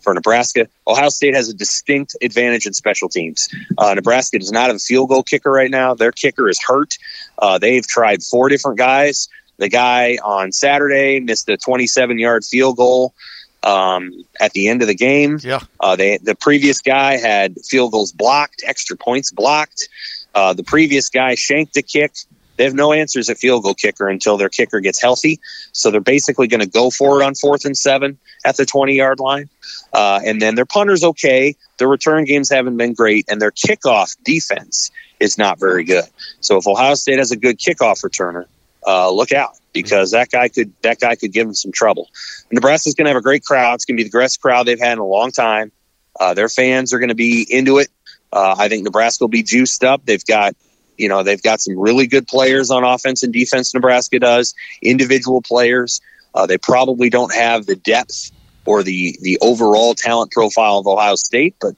[0.01, 0.67] for Nebraska.
[0.87, 3.47] Ohio State has a distinct advantage in special teams.
[3.77, 5.93] Uh, Nebraska does not have a field goal kicker right now.
[5.93, 6.97] Their kicker is hurt.
[7.37, 9.29] Uh, they've tried four different guys.
[9.57, 13.13] The guy on Saturday missed a 27 yard field goal
[13.63, 15.39] um, at the end of the game.
[15.41, 15.59] Yeah.
[15.79, 19.87] Uh, they the previous guy had field goals blocked, extra points blocked.
[20.33, 22.13] Uh, the previous guy shanked a kick.
[22.57, 25.39] They have no answers at field goal kicker until their kicker gets healthy.
[25.71, 28.93] So they're basically going to go for it on fourth and seven at the 20
[28.93, 29.49] yard line.
[29.93, 31.55] Uh, and then their punter's okay.
[31.77, 36.05] Their return games haven't been great, and their kickoff defense is not very good.
[36.39, 38.45] So if Ohio State has a good kickoff returner,
[38.85, 42.09] uh, look out because that guy could that guy could give them some trouble.
[42.51, 43.75] Nebraska's going to have a great crowd.
[43.75, 45.71] It's going to be the best crowd they've had in a long time.
[46.19, 47.89] Uh, their fans are going to be into it.
[48.33, 50.05] Uh, I think Nebraska will be juiced up.
[50.05, 50.55] They've got
[50.97, 53.73] you know they've got some really good players on offense and defense.
[53.73, 56.01] Nebraska does individual players.
[56.33, 58.31] Uh, they probably don't have the depth
[58.65, 61.75] or the the overall talent profile of Ohio State, but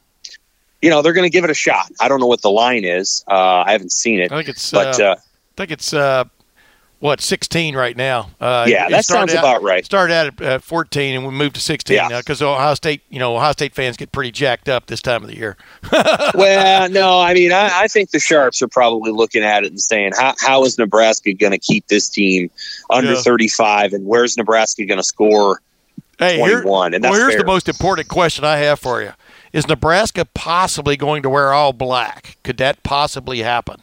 [0.82, 1.90] you know they're going to give it a shot.
[2.00, 3.24] I don't know what the line is.
[3.28, 4.72] Uh, I haven't seen it, I think it's.
[4.72, 5.22] but uh, uh, I
[5.58, 6.26] think it's uh,
[7.04, 8.30] what 16 right now.
[8.40, 9.84] Uh, Yeah, that sounds out- about right.
[9.84, 12.08] Started out at uh, 14 and we moved to 16 Yeah.
[12.20, 15.30] because Ohio State, you know, Ohio State fans get pretty jacked up this time of
[15.30, 15.58] the year.
[16.34, 19.82] well, no, I mean, I, I think the Sharps are probably looking at it and
[19.82, 22.50] saying, how, how is Nebraska going to keep this team
[22.90, 23.22] under Yeah.
[23.22, 25.62] 35, and where's Nebraska going to score
[26.20, 26.94] Hey, here- 21?
[26.94, 27.42] And well, that's here's fair.
[27.42, 29.12] the most important question I have for you:
[29.52, 32.38] Is Nebraska possibly going to wear all black?
[32.44, 33.82] Could that possibly happen?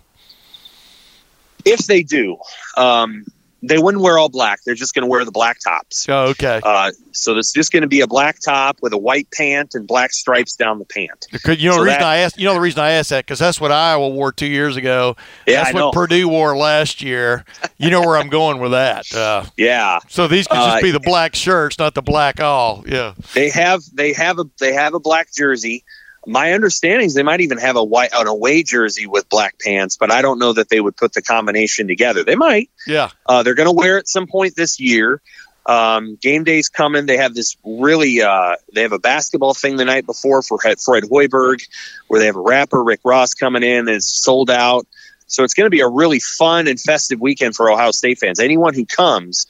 [1.64, 2.37] If they do,
[2.77, 3.25] um,
[3.62, 4.61] they wouldn't wear all black.
[4.64, 6.07] They're just going to wear the black tops.
[6.09, 6.62] Oh, okay.
[6.62, 9.87] Uh, so it's just going to be a black top with a white pant and
[9.87, 11.27] black stripes down the pant.
[11.59, 12.38] You know so the reason that- I asked.
[12.38, 15.14] You know the reason I asked that because that's what Iowa wore two years ago.
[15.46, 15.90] Yeah, that's I what know.
[15.90, 17.44] Purdue wore last year.
[17.77, 19.12] You know where I'm going with that.
[19.14, 22.83] Uh, Yeah, so these could just Uh, be the black shirts, not the black all.
[22.87, 23.12] Yeah.
[23.35, 25.85] they have they have a they have a black jersey.
[26.31, 29.97] My understanding is they might even have a white an away jersey with black pants,
[29.97, 32.23] but I don't know that they would put the combination together.
[32.23, 32.71] They might.
[32.87, 33.11] Yeah.
[33.27, 35.21] Uh, they're going to wear it some point this year.
[35.66, 37.07] Um, game day's coming.
[37.07, 38.23] They have this really.
[38.23, 41.62] Uh, they have a basketball thing the night before for Fred Hoiberg,
[42.09, 43.88] where they have a rapper Rick Ross coming in.
[43.88, 44.87] It's sold out.
[45.27, 48.40] So it's going to be a really fun and festive weekend for Ohio State fans.
[48.40, 49.47] Anyone who comes,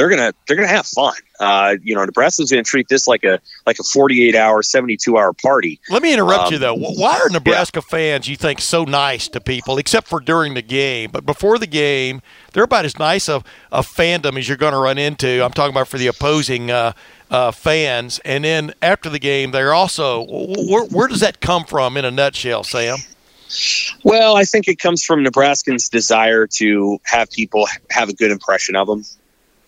[0.00, 1.12] they're gonna they're gonna have fun.
[1.38, 5.18] Uh, you know, Nebraska's going to treat this like a like a 48 hour, 72
[5.18, 5.78] hour party.
[5.90, 6.74] Let me interrupt Um, you though.
[6.74, 11.10] Why are Nebraska fans you think so nice to people, except for during the game?
[11.12, 12.22] But before the game,
[12.54, 15.44] they're about as nice of a fandom as you're going to run into.
[15.44, 16.92] I'm talking about for the opposing uh,
[17.30, 20.24] uh, fans, and then after the game, they're also.
[20.26, 22.96] Where, where does that come from in a nutshell, Sam?
[24.02, 28.76] Well, I think it comes from Nebraskans' desire to have people have a good impression
[28.76, 29.04] of them.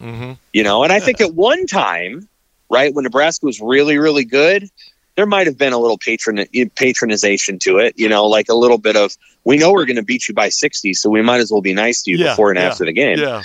[0.02, 0.32] Mm-hmm.
[0.52, 2.28] You know, and I think at one time,
[2.70, 2.92] right?
[2.92, 4.68] When Nebraska was really, really good,
[5.16, 8.78] there might have been a little patron patronization to it, you know, like a little
[8.78, 11.50] bit of we know we're going to beat you by 60, so we might as
[11.50, 13.18] well be nice to you Yeah, before and yeah, after the game.
[13.18, 13.42] Yeah.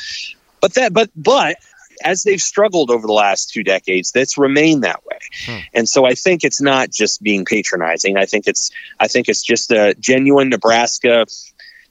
[0.62, 1.58] But that, but but
[2.04, 5.20] as they've struggled over the last two decades, that's remained that way.
[5.46, 5.60] Hmm.
[5.74, 8.18] And so I think it's not just being patronizing.
[8.18, 11.26] I think it's I think it's just a genuine Nebraska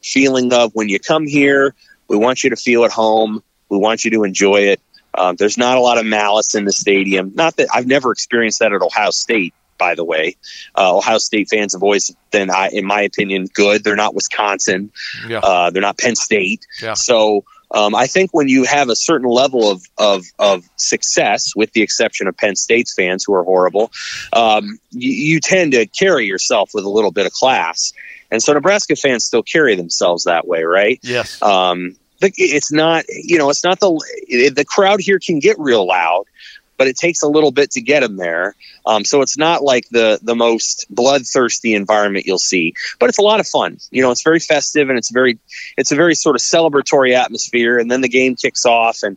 [0.03, 1.75] feeling of when you come here,
[2.09, 3.43] we want you to feel at home.
[3.69, 4.81] We want you to enjoy it.
[5.15, 7.33] Um, there's not a lot of malice in the stadium.
[7.35, 9.55] Not that I've never experienced that at Ohio State.
[9.79, 10.37] By the way,
[10.79, 13.85] uh, Ohio State fans have always been, I, in my opinion, good.
[13.85, 14.91] They're not Wisconsin.
[15.29, 15.41] Yeah.
[15.41, 16.67] Uh, they're not Penn State.
[16.81, 16.95] Yeah.
[16.95, 21.73] So um, I think when you have a certain level of, of, of success, with
[21.73, 23.93] the exception of Penn State's fans who are horrible,
[24.33, 27.93] um, you, you tend to carry yourself with a little bit of class.
[28.31, 30.99] And so Nebraska fans still carry themselves that way, right?
[31.03, 31.43] Yes.
[31.43, 36.25] Um, it's not, you know, it's not the the crowd here can get real loud,
[36.77, 38.55] but it takes a little bit to get them there.
[38.87, 43.23] Um, so it's not like the the most bloodthirsty environment you'll see, but it's a
[43.23, 43.79] lot of fun.
[43.91, 45.39] You know, it's very festive and it's very
[45.77, 47.79] it's a very sort of celebratory atmosphere.
[47.79, 49.17] And then the game kicks off and.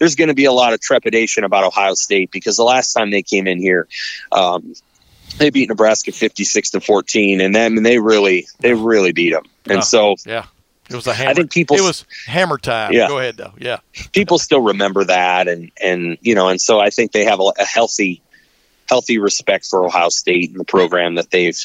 [0.00, 3.12] There's going to be a lot of trepidation about Ohio State because the last time
[3.12, 3.86] they came in here,
[4.32, 4.74] um,
[5.38, 9.44] they beat Nebraska 56 to 14, and then they really they really beat them.
[9.66, 9.82] And Oh.
[9.82, 10.46] so Yeah.
[10.90, 11.30] It was a hammer.
[11.30, 12.92] I think people- It was hammer time.
[12.92, 13.08] Yeah.
[13.08, 13.52] Go ahead though.
[13.58, 13.78] Yeah.
[14.12, 17.52] people still remember that and and you know and so i think they have a,
[17.58, 18.20] a healthy
[18.88, 21.58] healthy respect for ohio state and the program that they've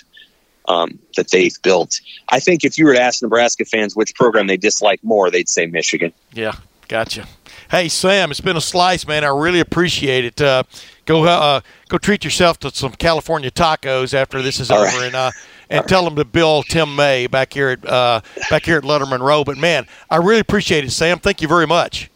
[0.68, 4.48] um, that they've built i think if you were to ask nebraska fans which program
[4.48, 6.54] they dislike more they'd say michigan Yeah,
[6.88, 7.26] gotcha.
[7.70, 9.24] Hey Sam, it's been a slice, man.
[9.24, 10.42] I really appreciate it.
[10.42, 10.64] Uh,
[11.06, 15.06] go uh, go treat yourself to some California tacos after this is All over, right.
[15.06, 15.32] and uh,
[15.70, 19.20] and tell them to bill Tim May back here at uh, back here at Letterman
[19.20, 19.44] Row.
[19.44, 21.20] But man, I really appreciate it, Sam.
[21.20, 22.10] Thank you very much.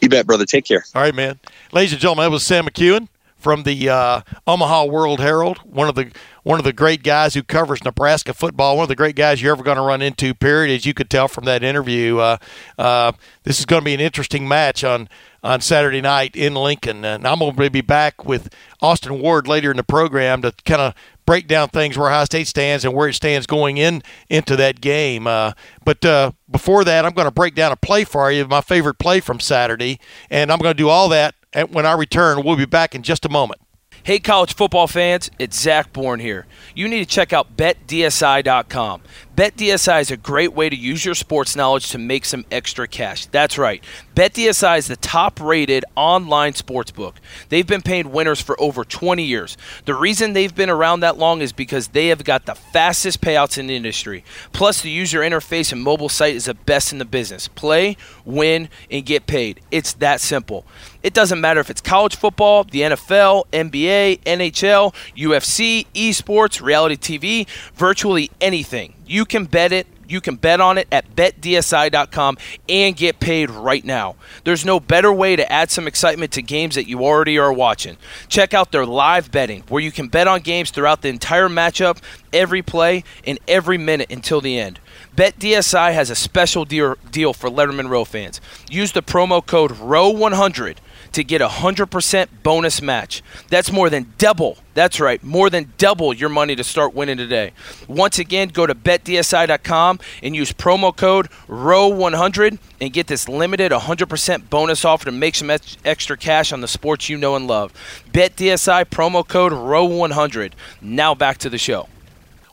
[0.00, 1.40] you bet brother take care All right, man.
[1.72, 3.08] Ladies and gentlemen, that was Sam McKewon
[3.40, 7.42] from the uh, Omaha World Herald, one of the one of the great guys who
[7.42, 10.34] covers Nebraska football, one of the great guys you're ever going to run into.
[10.34, 12.18] Period, as you could tell from that interview.
[12.18, 12.36] Uh,
[12.78, 15.08] uh, this is going to be an interesting match on
[15.42, 19.70] on Saturday night in Lincoln, and I'm going to be back with Austin Ward later
[19.70, 23.08] in the program to kind of break down things where High State stands and where
[23.08, 25.26] it stands going in into that game.
[25.26, 25.52] Uh,
[25.84, 28.98] but uh, before that, I'm going to break down a play for you, my favorite
[28.98, 29.98] play from Saturday,
[30.28, 31.34] and I'm going to do all that
[31.70, 32.42] when I return.
[32.44, 33.60] We'll be back in just a moment.
[34.02, 36.46] Hey, college football fans, it's Zach Bourne here.
[36.74, 39.02] You need to check out betdsi.com.
[39.40, 43.24] BetDSI is a great way to use your sports knowledge to make some extra cash.
[43.24, 43.82] That's right.
[44.14, 47.14] BetDSI is the top rated online sports book.
[47.48, 49.56] They've been paying winners for over 20 years.
[49.86, 53.56] The reason they've been around that long is because they have got the fastest payouts
[53.56, 54.24] in the industry.
[54.52, 57.48] Plus, the user interface and mobile site is the best in the business.
[57.48, 59.62] Play, win, and get paid.
[59.70, 60.66] It's that simple.
[61.02, 67.48] It doesn't matter if it's college football, the NFL, NBA, NHL, UFC, esports, reality TV,
[67.74, 68.92] virtually anything.
[69.10, 69.88] You can bet it.
[70.08, 74.14] You can bet on it at betdsi.com and get paid right now.
[74.44, 77.96] There's no better way to add some excitement to games that you already are watching.
[78.28, 81.98] Check out their live betting, where you can bet on games throughout the entire matchup,
[82.32, 84.78] every play, and every minute until the end.
[85.16, 86.94] BetDSI has a special deal,
[87.32, 88.40] for Letterman Row fans.
[88.68, 90.76] Use the promo code ROW100
[91.12, 93.22] to get a 100% bonus match.
[93.48, 94.58] That's more than double.
[94.74, 97.52] That's right, more than double your money to start winning today.
[97.88, 104.50] Once again, go to betdsi.com and use promo code ROW100 and get this limited 100%
[104.50, 105.50] bonus offer to make some
[105.84, 107.72] extra cash on the sports you know and love.
[108.12, 110.52] BetDSI promo code ROW100.
[110.80, 111.88] Now back to the show.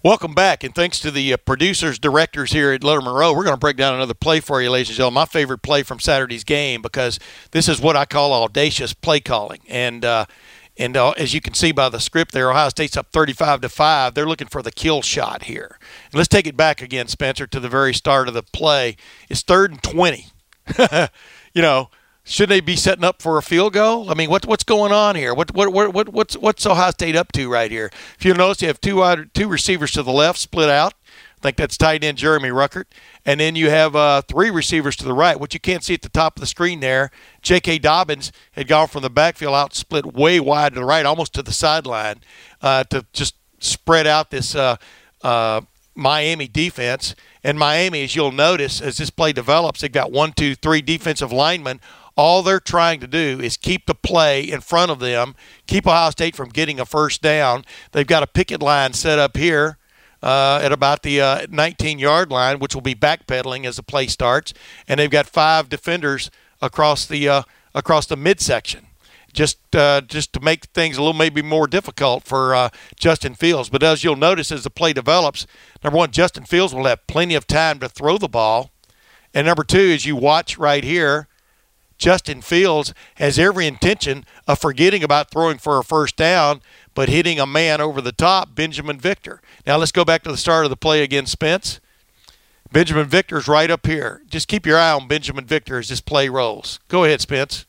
[0.03, 3.55] Welcome back, and thanks to the uh, producers, directors here at Letterman Row, we're going
[3.55, 5.15] to break down another play for you, ladies and gentlemen.
[5.15, 9.61] My favorite play from Saturday's game because this is what I call audacious play calling,
[9.67, 10.27] and uh,
[10.77, 13.69] and uh, as you can see by the script there, Ohio State's up 35 to
[13.69, 14.13] five.
[14.13, 15.79] They're looking for the kill shot here.
[16.11, 18.97] And let's take it back again, Spencer, to the very start of the play.
[19.29, 20.27] It's third and 20.
[21.55, 21.89] you know,
[22.27, 24.09] should they be setting up for a field goal?
[24.11, 25.33] I mean, what what's going on here?
[25.33, 27.89] What what what, what what's what's Ohio State up to right here?
[28.19, 30.93] If you notice, you have two two receivers to the left, split out.
[31.37, 32.85] I think that's tight end Jeremy Ruckert,
[33.25, 35.39] and then you have uh, three receivers to the right.
[35.39, 37.11] What you can't see at the top of the screen there,
[37.43, 37.77] J.K.
[37.77, 41.43] Dobbins had gone from the backfield out, split way wide to the right, almost to
[41.43, 42.21] the sideline,
[42.61, 44.77] uh, to just spread out this uh,
[45.21, 45.61] uh,
[45.93, 47.15] Miami defense.
[47.43, 51.31] And Miami, as you'll notice, as this play develops, they've got one, two, three defensive
[51.31, 51.79] linemen.
[52.17, 55.35] All they're trying to do is keep the play in front of them,
[55.67, 57.63] keep Ohio State from getting a first down.
[57.91, 59.77] They've got a picket line set up here
[60.23, 64.07] uh, at about the uh, 19 yard line, which will be backpedaling as the play
[64.07, 64.53] starts.
[64.87, 67.43] And they've got five defenders across the uh,
[67.75, 68.87] across the midsection.
[69.31, 73.69] just uh, just to make things a little maybe more difficult for uh, Justin Fields.
[73.69, 75.45] But as you'll notice as the play develops,
[75.83, 78.71] number one, Justin Fields will have plenty of time to throw the ball,
[79.35, 81.27] and number two, as you watch right here,
[81.97, 86.61] Justin Fields has every intention of forgetting about throwing for a first down,
[86.93, 89.41] but hitting a man over the top, Binjimen Victor.
[89.65, 91.79] Now let's go back to the start of the play again, Spence.
[92.73, 94.21] Binjimen Victor's right up here.
[94.29, 96.79] Just keep your eye on Binjimen Victor as this play rolls.
[96.87, 97.65] Go ahead, Spence.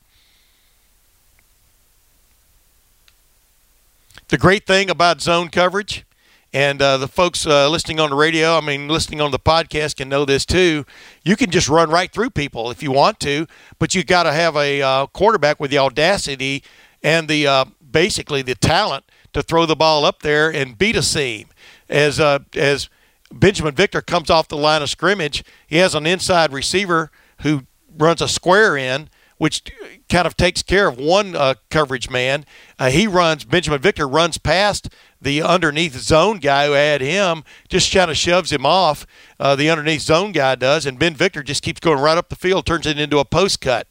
[4.27, 6.05] The great thing about zone coverage,
[6.53, 9.97] and uh, the folks uh, listening on the radio, I mean, listening on the podcast
[9.97, 10.85] can know this too.
[11.23, 13.45] You can just run right through people if you want to,
[13.77, 16.63] but you got to have a uh, quarterback with the audacity
[17.03, 21.03] and the uh, basically the talent to throw the ball up there and beat a
[21.03, 21.49] seam.
[21.87, 22.89] As uh, as
[23.33, 27.63] Binjimen Victor comes off the line of scrimmage, he has an inside receiver who
[27.95, 29.09] runs a square in
[29.39, 29.63] which
[30.09, 32.45] kind of takes care of one uh, coverage man.
[32.77, 34.89] Uh, he runs, Binjimen Victor runs past
[35.21, 39.07] the underneath zone guy who had him, just kind of shoves him off.
[39.39, 42.35] Uh, the underneath zone guy does, and Ben Victor just keeps going right up the
[42.35, 43.87] field, turns it into a post cut.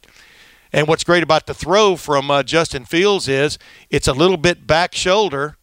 [0.71, 3.57] And what's great about the throw from uh, Justin Fields is
[3.89, 5.57] it's a little bit back shoulder.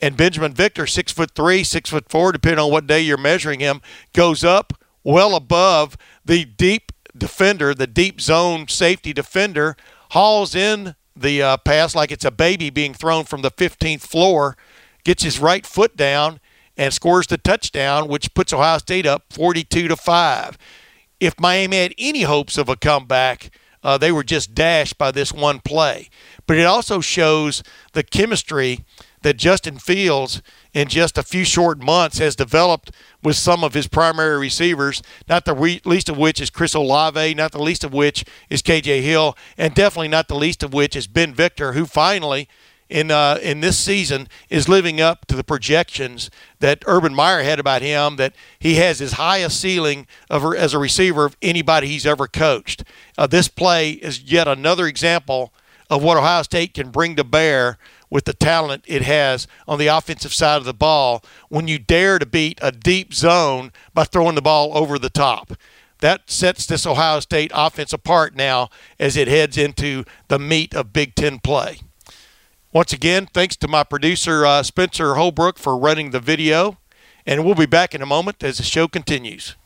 [0.00, 3.58] And Binjimen Victor, six foot three, six foot four, depending on what day you're measuring
[3.58, 3.80] him,
[4.12, 9.76] goes up well above the deep defender, the deep zone safety defender,
[10.10, 14.56] hauls in the uh, pass like it's a baby being thrown from the 15th floor,
[15.04, 16.40] gets his right foot down,
[16.76, 20.58] and scores the touchdown, which puts Ohio State up 42 to five.
[21.18, 23.50] If Miami had any hopes of a comeback,
[23.82, 26.10] uh, they were just dashed by this one play.
[26.46, 28.84] But it also shows the chemistry
[29.22, 30.42] that Justin Fields,
[30.76, 32.90] in just a few short months, has developed
[33.22, 37.32] with some of his primary receivers, not the re- least of which is Chris Olave,
[37.32, 40.94] not the least of which is KJ Hill, and definitely not the least of which
[40.94, 42.46] is Ben Victor, who finally
[42.90, 46.28] in uh, in this season is living up to the projections
[46.60, 48.16] that Urban Meyer had about him.
[48.16, 52.84] That he has his highest ceiling of as a receiver of anybody he's ever coached.
[53.16, 55.54] Uh, this play is yet another example
[55.88, 57.78] of what Ohio State can bring to bear
[58.10, 62.18] with the talent it has on the offensive side of the ball when you dare
[62.18, 65.52] to beat a deep zone by throwing the ball over the top.
[66.00, 70.92] That sets this Ohio State offense apart now as it heads into the meat of
[70.92, 71.80] Big Ten play.
[72.72, 76.76] Once again, thanks to my producer, uh, Spencer Holbrook, for running the video.
[77.24, 79.56] And we'll be back in a moment as the show continues.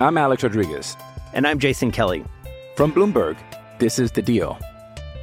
[0.00, 0.96] I'm Alex Rodriguez.
[1.34, 2.24] And I'm Jason Kelly.
[2.74, 3.36] From Bloomberg,
[3.78, 4.58] this is The Deal.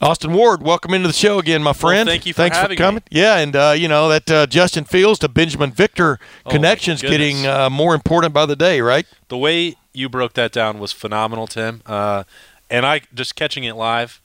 [0.00, 2.08] Austin Ward, welcome into the show again, my friend.
[2.08, 3.02] thank you for Thanks for coming.
[3.10, 3.20] me.
[3.20, 7.46] Yeah, and uh, you know that uh, Justin Fields to Binjimen Victor Oh, connection's getting
[7.46, 9.06] uh, more important by the day, right?
[9.28, 11.82] The way you broke that down was phenomenal, Tim.
[11.86, 12.24] Uh,
[12.70, 14.20] and I just catching it live,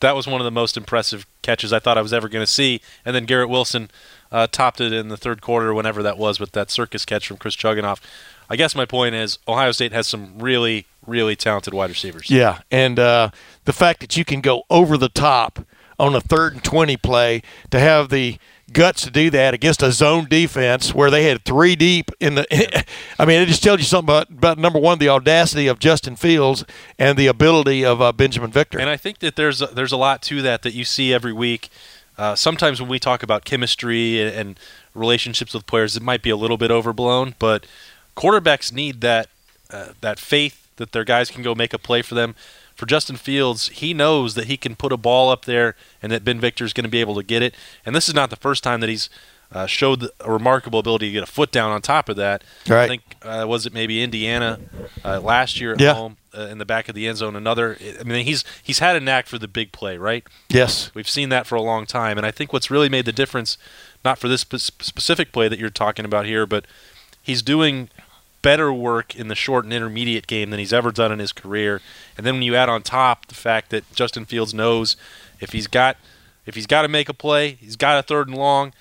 [0.00, 2.50] that was one of the most impressive catches I thought I was ever going to
[2.50, 2.80] see.
[3.04, 3.90] And then Garrett Wilson
[4.32, 7.36] uh, topped it in the third quarter, whenever that was, with that circus catch from
[7.36, 8.00] Chris Chugunov.
[8.48, 12.30] I guess my point is Ohio State has some really, really talented wide receivers.
[12.30, 13.30] Yeah, and uh,
[13.64, 15.66] the fact that you can go over the top
[15.98, 18.38] on a third and twenty play to have the
[18.72, 22.84] guts to do that against a zone defense where they had three deep in the.
[23.18, 26.16] I mean, it just tells you something about, about number one, the audacity of Justin
[26.16, 26.64] Fields
[26.98, 28.78] and the ability of uh, Binjimen Victor.
[28.78, 31.32] And I think that there's a, there's a lot to that that you see every
[31.32, 31.68] week.
[32.16, 34.60] Uh, sometimes when we talk about chemistry and, and
[34.94, 37.66] relationships with players, it might be a little bit overblown, but
[38.16, 39.28] quarterbacks need that
[39.70, 42.34] uh, that faith that their guys can go make a play for them.
[42.74, 46.24] For Justin Fields, he knows that he can put a ball up there and that
[46.24, 47.54] Ben Victor is going to be able to get it.
[47.86, 49.08] And this is not the first time that he's
[49.52, 52.42] uh, showed a remarkable ability to get a foot down on top of that.
[52.68, 52.82] Right.
[52.84, 54.58] I think uh, was it maybe Indiana
[55.04, 55.94] uh, last year at Yeah.
[55.94, 57.36] home uh, in the back of the end zone.
[57.36, 57.78] Another.
[58.00, 60.24] I mean, he's he's had a knack for the big play, right?
[60.48, 63.12] yes, We've seen that for a long time, and I think what's really made the
[63.12, 63.56] difference,
[64.04, 66.64] not for this spe- specific play that you're talking about here, but
[67.22, 67.88] he's doing
[68.44, 71.80] better work in the short and intermediate game than he's ever done in his career.
[72.16, 74.96] And then when you add on top the fact that Justin Fields knows
[75.40, 75.96] if he's got
[76.46, 78.74] if he's got to make a play, he's got a third and long.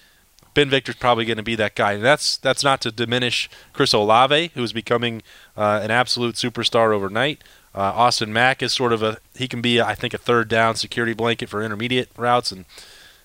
[0.54, 3.94] Ben Victor's probably going to be that guy, and that's that's not to diminish Chris
[3.94, 5.24] Olave, who is becoming
[5.58, 7.42] uh, an absolute superstar overnight.
[7.74, 10.76] Uh, Austin Mack is sort of a he can be I think a third down
[10.76, 12.66] security blanket for intermediate routes, and,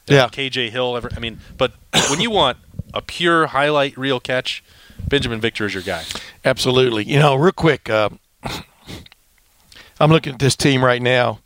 [0.06, 0.28] Yeah.
[0.28, 0.96] KJ Hill.
[0.96, 1.72] Ever, I mean, but
[2.10, 2.58] when you want
[2.94, 4.62] a pure highlight reel catch,
[5.08, 6.04] Binjimen Victor is your guy.
[6.44, 7.04] Absolutely.
[7.04, 8.10] You know, real quick, uh,
[10.00, 11.40] I'm looking at this team right now,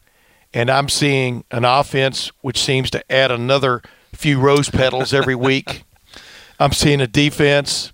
[0.53, 3.83] and I'm seeing an offense which seems to add another
[4.15, 5.85] few rose petals every week.
[6.59, 7.93] I'm seeing a defense.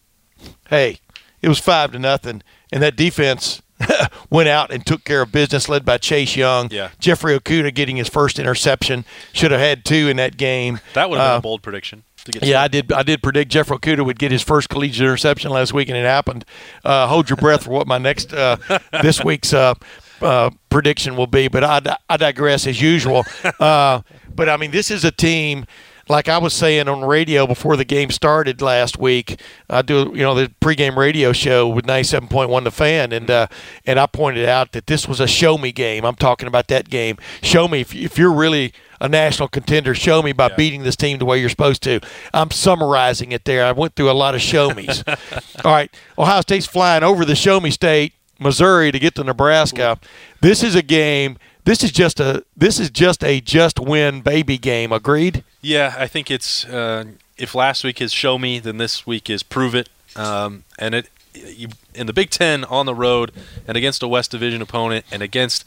[0.68, 0.98] Hey,
[1.42, 2.42] it was five to nothing,
[2.72, 3.62] and that defense
[4.30, 6.68] went out and took care of business, led by Chase Young.
[6.70, 6.90] Yeah.
[6.98, 9.04] Jeffrey Okudah getting his first interception.
[9.32, 10.80] Should have had two in that game.
[10.94, 12.02] That would have been Uh, a bold prediction.
[12.28, 12.92] To get yeah, I did.
[12.92, 16.04] I did predict Jeff Okudah would get his first collegiate interception last week, and it
[16.04, 16.44] happened.
[16.84, 18.56] Uh, hold your breath for what my next uh,
[19.02, 19.74] this week's uh,
[20.20, 21.48] uh, prediction will be.
[21.48, 23.24] But I, I digress as usual.
[23.58, 24.02] Uh,
[24.34, 25.64] but I mean, this is a team.
[26.08, 30.22] Like I was saying on radio before the game started last week, I do you
[30.22, 33.48] know the pregame radio show with ninety seven point one The Fan, and uh,
[33.84, 36.04] and I pointed out that this was a show me game.
[36.04, 37.16] I'm talking about that game.
[37.42, 39.94] Show me if, if you're really a national contender.
[39.94, 42.00] Show me by beating this team the way you're supposed to.
[42.32, 43.64] I'm summarizing it there.
[43.64, 45.04] I went through a lot of show me's.
[45.64, 49.98] All right, Ohio State's flying over the show me state, Missouri, to get to Nebraska.
[50.40, 51.38] This is a game.
[51.64, 54.92] This is just a this is just a just win baby game.
[54.92, 55.44] Agreed.
[55.60, 57.04] Yeah, I think it's uh,
[57.36, 59.88] if last week is show me, then this week is prove it.
[60.16, 63.32] Um, and it you, in the Big Ten on the road
[63.66, 65.64] and against a West Division opponent and against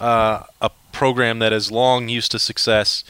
[0.00, 3.04] uh, a program that is long used to success,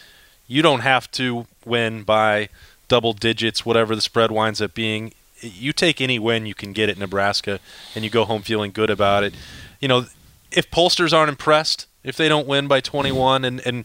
[0.48, 2.48] you don't have to win by
[2.88, 5.12] double digits, whatever the spread winds up being.
[5.40, 7.60] You take any win you can get at Nebraska,
[7.94, 9.34] and you go home feeling good about it.
[9.80, 10.06] You know,
[10.50, 13.84] if pollsters aren't impressed, if they don't win by 21, and, and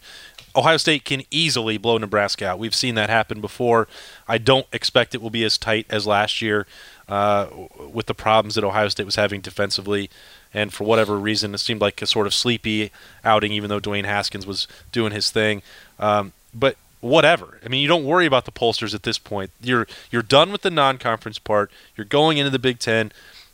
[0.56, 2.58] Ohio State can easily blow Nebraska out.
[2.58, 3.86] We've seen that happen before.
[4.26, 6.66] I don't expect it will be as tight as last year
[7.08, 7.46] uh,
[7.88, 10.10] with the problems that Ohio State was having defensively.
[10.54, 12.90] And for whatever reason, it seemed like a sort of sleepy
[13.24, 15.62] outing, even though Dwayne Haskins was doing his thing.
[15.98, 17.58] Um, but whatever.
[17.64, 19.50] I mean, you don't worry about the pollsters at this point.
[19.62, 21.70] You're you're done with the non-conference part.
[21.96, 23.12] You're going into the Big Ten.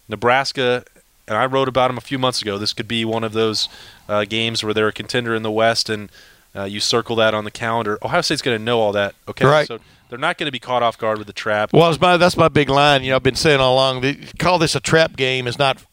[0.09, 0.85] Nebraska,
[1.27, 2.57] and I wrote about them a few months ago.
[2.59, 3.69] This could be one of those
[4.09, 6.09] uh, games where they're a contender in the West, and
[6.57, 7.99] uh, you circle that on the calendar.
[8.03, 9.15] Ohio State's going to know all that.
[9.29, 9.67] Okay, Right.
[9.67, 9.79] so
[10.09, 11.73] they're not going to be caught off guard with the trap.
[11.73, 13.03] Well, my, that's my big line.
[13.05, 14.01] You know, I've been saying all along.
[14.01, 15.85] The, call this a trap game is not.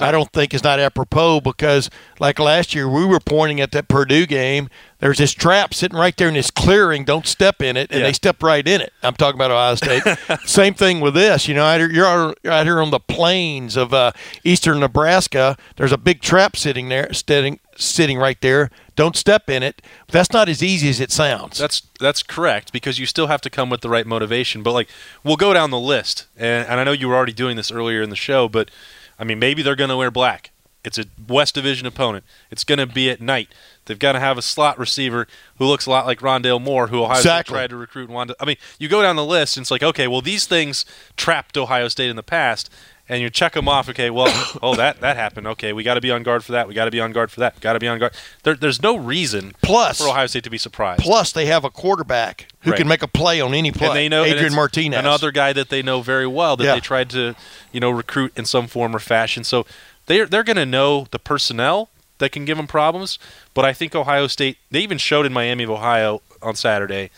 [0.00, 3.88] I don't think is not apropos because, like last year, we were pointing at that
[3.88, 4.70] Purdue game.
[5.00, 7.04] There's this trap sitting right there in this clearing.
[7.04, 8.06] Don't step in it, and Yeah.
[8.06, 8.90] they step right in it.
[9.02, 10.02] I'm talking about Ohio State.
[10.48, 11.46] Same thing with this.
[11.46, 14.12] You know, out here- you're out out here on the plains of uh,
[14.44, 15.58] eastern Nebraska.
[15.76, 18.70] There's a big trap sitting there, sitting sitting right there.
[18.94, 19.80] Don't step in it.
[20.06, 21.58] But that's not as easy as it sounds.
[21.58, 24.62] That's that's correct because you still have to come with the right motivation.
[24.62, 24.88] But like,
[25.24, 28.02] we'll go down the list, and, and I know you were already doing this earlier
[28.02, 28.70] in the show, but
[29.18, 30.50] I mean, maybe they're going to wear black.
[30.84, 32.24] It's a West Division opponent.
[32.50, 33.48] It's going to be at night.
[33.84, 35.28] They've got to have a slot receiver
[35.58, 37.52] who looks a lot like Rondale Moore, who Ohio Exactly.
[37.52, 38.04] State tried to recruit.
[38.06, 40.44] and wanted- I mean, you go down the list, and it's like, okay, well, these
[40.46, 40.84] things
[41.16, 42.68] trapped Ohio State in the past,
[43.08, 43.88] and you check them off.
[43.88, 44.28] Okay, well,
[44.62, 45.46] oh, that that happened.
[45.48, 46.68] Okay, we got to be on guard for that.
[46.68, 47.60] We got to be on guard for that.
[47.60, 48.12] Got to be on guard.
[48.42, 51.02] There, there's no reason Plus- for Ohio State to be surprised.
[51.02, 52.78] Plus, they have a quarterback who Right.
[52.78, 53.88] can make a play on any play.
[53.88, 54.98] and they know Adrian Martinez.
[54.98, 56.74] another guy that they know very well that Yeah.
[56.74, 57.34] they tried to,
[57.72, 59.44] you know, recruit in some form or fashion.
[59.44, 59.66] So
[60.06, 61.88] they're they're going to know the personnel
[62.18, 63.18] that can give them problems.
[63.54, 67.10] But I think Ohio State they even showed in Miami of Ohio on Saturday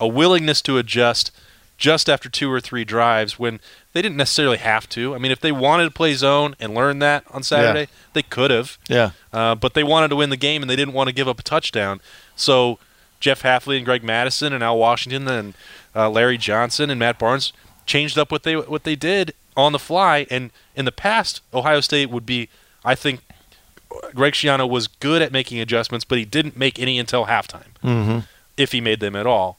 [0.00, 1.30] a willingness to adjust
[1.78, 3.60] just after two or three drives when
[3.92, 5.14] they didn't necessarily have to.
[5.14, 8.50] I mean, if they wanted to play zone and learn that on Saturday, they could
[8.50, 8.76] have.
[8.88, 9.10] Yeah.
[9.32, 11.38] Uh, but they wanted to win the game and they didn't want to give up
[11.38, 12.00] a touchdown.
[12.34, 12.78] So
[13.20, 15.54] Jeff Hafley and Greg Mattison and Al Washington and
[15.94, 17.52] uh, Larry Johnson and Matt Barnes
[17.86, 20.26] changed up what they what they did on the fly.
[20.30, 22.48] And in the past, Ohio State would be,
[22.84, 23.20] I think,
[24.14, 28.24] Greg Schiano was good at making adjustments, but he didn't make any until halftime, Mhm.
[28.56, 29.58] if he made them at all.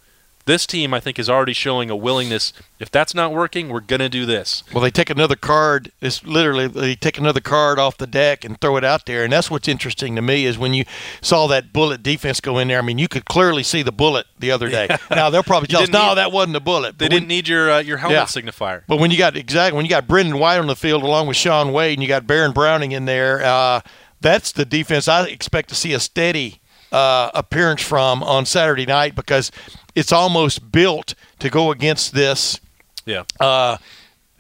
[0.50, 2.54] This team, I think, is already showing a willingness.
[2.80, 4.64] If that's not working, we're going to do this.
[4.74, 5.92] Well, they take another card.
[6.02, 9.32] It's literally they take another card off the deck and throw it out there, and
[9.32, 10.86] that's what's interesting to me is when you
[11.22, 12.80] saw that bullet defense go in there.
[12.80, 14.88] I mean, you could clearly see the bullet the other day.
[15.12, 17.28] Now they'll probably tell us, "No, need- that wasn't the bullet." They But didn't when-
[17.28, 18.24] need your uh, your helmet Yeah.
[18.26, 18.82] signifier.
[18.88, 21.38] But when you got exactly when you got Brendon White on the field along with
[21.38, 23.82] Shaun Wade, and you got Baron Browning in there, uh,
[24.20, 26.60] that's the defense I expect to see a steady
[26.92, 29.52] uh, appearance from on Saturday night because
[30.00, 32.60] it's almost built to go against this
[33.06, 33.24] Yeah.
[33.40, 33.78] uh,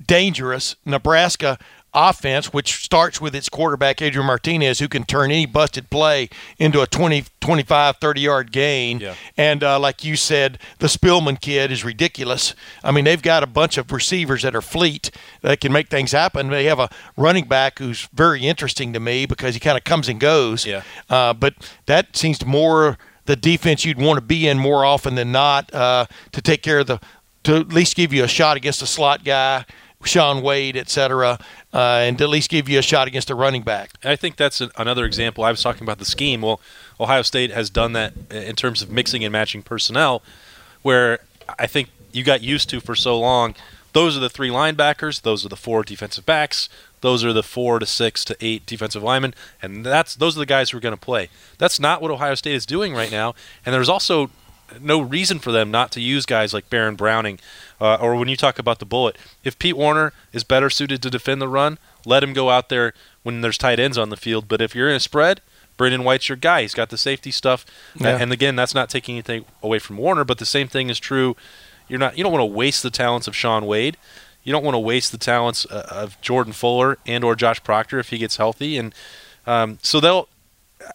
[0.05, 1.57] dangerous Nebraska
[1.91, 6.30] offense, which starts with its quarterback, Adrian Martinez, who can turn any busted play
[6.60, 8.99] into a 20, 25, 30 yard gain.
[8.99, 9.16] Yeah.
[9.36, 12.53] And uh, like you said, the Spielman kid is ridiculous.
[12.84, 15.10] I mean, they've got a bunch of receivers that are fleet
[15.41, 16.49] that can make things happen.
[16.49, 20.07] They have a running back who's very interesting to me because he kind of comes
[20.07, 20.68] and goes.
[20.68, 20.84] Yeah.
[21.10, 21.55] Uh, but
[21.88, 22.99] that seems more
[23.30, 26.80] the defense you'd want to be in more often than not uh, to take care
[26.80, 26.99] of the
[27.43, 29.65] to at least give you a shot against a slot guy,
[30.03, 31.38] Shaun Wade, et cetera,
[31.71, 33.91] uh, and at least give you a shot against a running back.
[34.03, 35.43] I think that's a, another example.
[35.43, 36.41] I was talking about the scheme.
[36.41, 36.59] Well,
[36.99, 40.23] Ohio State has done that in terms of mixing and matching personnel,
[40.82, 41.19] where
[41.59, 43.53] I think you got used to for so long.
[43.93, 45.21] Those are the three linebackers.
[45.21, 46.67] Those are the four defensive backs.
[47.01, 50.45] Those are the four to six to eight defensive linemen, and that's those are the
[50.45, 51.29] guys who are going to play.
[51.57, 53.35] That's not what Ohio State is doing right now,
[53.65, 54.29] and there's also
[54.79, 57.39] no reason for them not to use guys like Baron Browning,
[57.81, 59.17] uh, or when you talk about the bullet.
[59.43, 62.93] If Pete Werner is better suited to defend the run, let him go out there
[63.23, 64.47] when there's tight ends on the field.
[64.47, 65.41] But if you're in a spread,
[65.77, 66.61] Brendon White's your guy.
[66.61, 68.17] He's got the safety stuff, Yeah.
[68.21, 70.23] and again, that's not taking anything away from Werner.
[70.25, 71.35] But the same thing is true.
[71.87, 72.17] You're not.
[72.17, 73.97] You don't want to waste the talents of Shaun Wade.
[74.43, 77.99] You don't want to waste the talents uh, of Jordan Fuller and or Josh Proctor
[77.99, 78.77] if he gets healthy.
[78.77, 78.93] And
[79.45, 80.27] um, so they'll.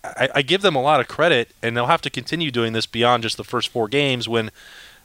[0.03, 2.87] I, I give them a lot of credit, and they'll have to continue doing this
[2.87, 4.27] beyond just the first four games.
[4.27, 4.51] When,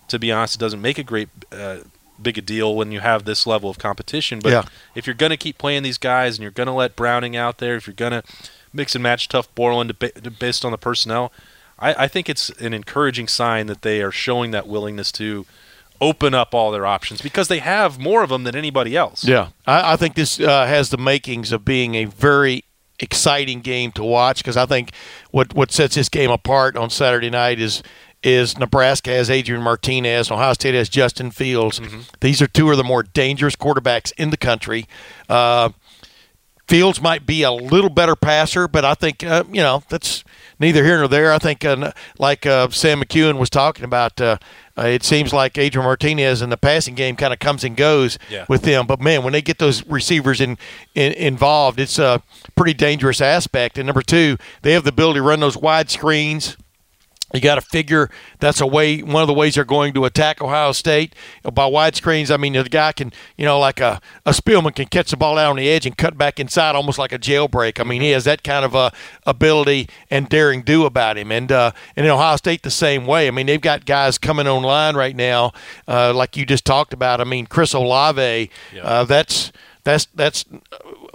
[0.07, 1.79] to be honest, it doesn't make a great uh,
[2.21, 4.39] big a deal when you have this level of competition.
[4.39, 4.63] But Yeah.
[4.95, 7.57] if you're going to keep playing these guys, and you're going to let Browning out
[7.57, 8.23] there, if you're going to
[8.71, 11.33] mix and match Tuf Borland to- based on the personnel,
[11.77, 15.45] I, I think it's an encouraging sign that they are showing that willingness to
[16.01, 19.23] open up all their options because they have more of them than anybody else.
[19.23, 22.63] Yeah, I, I think this uh, has the makings of being a very
[22.99, 24.91] exciting game to watch because I think
[25.31, 27.83] what what sets this game apart on Saturday night is
[28.21, 31.79] is Nebraska has Adrian Martinez, Ohio State has Justin Fields.
[32.19, 34.87] These are two of the more dangerous quarterbacks in the country.
[35.29, 35.69] Uh,
[36.67, 40.23] Fields might be a little better passer, but I think uh, you know that's
[40.59, 41.33] neither here nor there.
[41.33, 44.21] I think, uh, like uh, Sam McKewon was talking about,
[44.79, 48.17] uh, it seems like Adrian Martinez in the passing game kind of comes and goes
[48.29, 48.45] Yeah.
[48.47, 48.87] with them.
[48.87, 50.57] But man, when they get those receivers in,
[50.95, 52.21] in involved, it's a
[52.55, 53.77] pretty dangerous aspect.
[53.77, 56.55] And number two, they have the ability to run those wide screens.
[57.33, 58.09] You got to figure
[58.39, 59.01] that's a way.
[59.01, 61.13] One of the ways they're going to attack Ohio State
[61.53, 62.31] by wide screens.
[62.31, 65.37] I mean, the guy can, you know, like a, a Spielman can catch the ball
[65.37, 67.79] out on the edge and cut back inside, almost like a jailbreak.
[67.79, 68.91] I mean, he has that kind of a
[69.25, 71.31] ability and daring do about him.
[71.31, 73.27] And uh, and in Ohio State the same way.
[73.27, 75.53] I mean, they've got guys coming online right now,
[75.87, 77.21] uh, like you just talked about.
[77.21, 78.49] I mean, Chris Olave.
[78.81, 79.51] Uh, that's
[79.83, 80.45] that's that's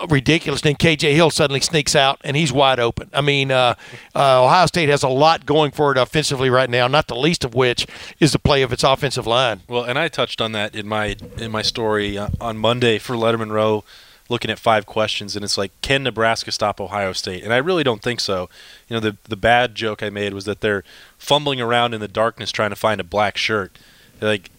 [0.09, 0.61] ridiculous.
[0.61, 3.11] Then KJ Hill suddenly sneaks out and he's wide open.
[3.13, 3.75] I mean, uh,
[4.15, 6.87] uh, Ohio State has a lot going for it offensively right now.
[6.89, 7.87] Not the least of which
[8.21, 9.61] is the play of its offensive line.
[9.69, 13.15] Well, and I touched on that in my in my story uh, on Monday for
[13.15, 13.85] Letterman Row,
[14.29, 17.45] looking at five questions, and it's like, can Nebraska stop Ohio State?
[17.45, 18.49] And I really don't think so.
[18.89, 20.85] You know, the the bad joke I made was that they're
[21.19, 23.79] fumbling around in the darkness trying to find a black shirt.
[24.21, 24.51] Like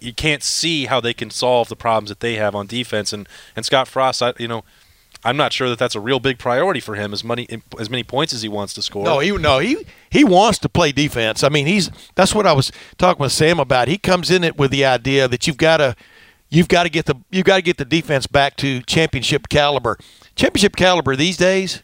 [0.00, 3.12] you can't see how they can solve the problems that they have on defense.
[3.12, 4.64] And and Scott Frost, I, you know.
[5.22, 7.46] I'm not sure that that's a real big priority for him as many
[7.78, 9.04] as many points as he wants to score.
[9.04, 11.44] No, he no he he wants to play defense.
[11.44, 13.88] I mean, he's that's what I was talking with Sam about.
[13.88, 15.94] He comes in it with the idea that you've got to
[16.48, 19.98] you've got to get the you've got to get the defense back to championship caliber.
[20.36, 21.82] Championship caliber these days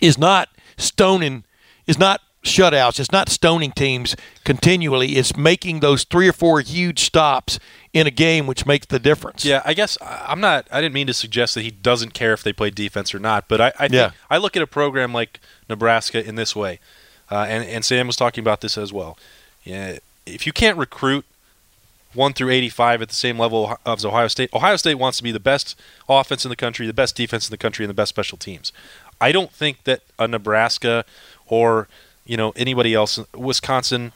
[0.00, 1.44] is not stoning
[1.88, 3.00] is not shutouts.
[3.00, 4.14] It's not stoning teams
[4.44, 5.16] continually.
[5.16, 7.58] It's making those three or four huge stops
[7.92, 9.44] in a game, which makes the difference.
[9.44, 10.66] Yeah, I guess I- I'm not.
[10.70, 13.48] I didn't mean to suggest that he doesn't care if they play defense or not,
[13.48, 14.10] but I I, think, Yeah.
[14.30, 16.78] I look at a program like Nebraska in this way,
[17.30, 19.18] uh, and and Sam was talking about this as well.
[19.64, 21.24] Yeah, if you can't recruit
[22.14, 25.30] one through 85 at the same level as Ohio State, Ohio State wants to be
[25.32, 25.78] the best
[26.08, 28.72] offense in the country, the best defense in the country, and the best special teams.
[29.20, 31.04] I don't think that a Nebraska
[31.46, 31.88] or
[32.28, 34.12] you know anybody else, Wisconsin,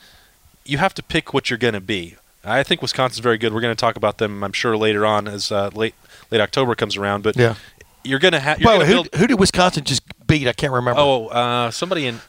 [0.64, 2.14] you have to pick what you're going to be.
[2.44, 3.52] I think Wisconsin's very good.
[3.52, 5.94] We're going to talk about them, I'm sure, later on as uh, late
[6.30, 7.22] late October comes around.
[7.22, 7.54] But Yeah.
[8.04, 8.60] you're going to have.
[8.60, 10.48] By the way, who, who did Wisconsin just beat?
[10.48, 11.00] I can't remember.
[11.00, 12.20] Oh, uh, somebody in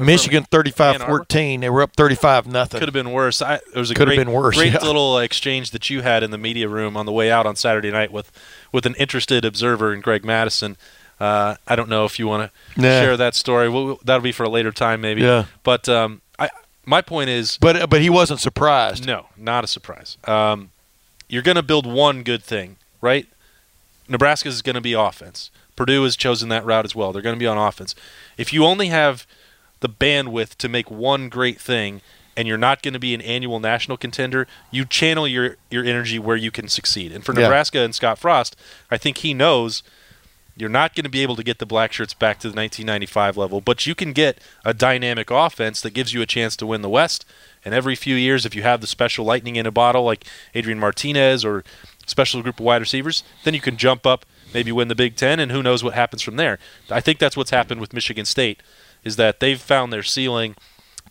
[0.00, 1.60] Michigan Ann 35-14.
[1.60, 2.78] They were up 35 nothing.
[2.78, 3.42] Could have been worse.
[3.42, 4.82] I, there was a Could have great, been worse, great yeah.
[4.82, 7.90] little exchange that you had in the media room on the way out on Saturday
[7.90, 8.32] night with,
[8.72, 10.76] with an interested observer in Greg Mattison.
[11.20, 13.00] Uh, I don't know if you want to Nah.
[13.00, 13.68] share that story.
[13.68, 15.22] We'll, that'll be for a later time, maybe.
[15.22, 15.44] Yeah.
[15.62, 16.50] But um, I,
[16.84, 19.06] my point is, But but he wasn't surprised.
[19.06, 20.18] no, not a surprise.
[20.24, 20.70] Um,
[21.28, 23.26] you're going to build one good thing, right?
[24.08, 25.50] Nebraska is going to be offense.
[25.76, 27.12] Purdue has chosen that route as well.
[27.12, 27.94] They're going to be on offense.
[28.36, 29.26] If you only have
[29.80, 32.00] the bandwidth to make one great thing
[32.36, 36.18] and you're not going to be an annual national contender, you channel your, your energy
[36.18, 37.12] where you can succeed.
[37.12, 37.42] And for Yeah.
[37.42, 38.56] Nebraska and Scott Frost,
[38.90, 39.82] I think he knows
[40.56, 43.36] you're not going to be able to get the black shirts back to the 1995
[43.36, 46.82] level, but you can get a dynamic offense that gives you a chance to win
[46.82, 47.24] the West.
[47.64, 50.24] And every few years, if you have the special lightning in a bottle like
[50.54, 51.64] Adrian Martinez or
[52.06, 55.40] special group of wide receivers, then you can jump up, maybe win the Big Ten,
[55.40, 56.58] and who knows what happens from there.
[56.90, 58.62] I think that's what's happened with Michigan State,
[59.02, 60.54] is that they've found their ceiling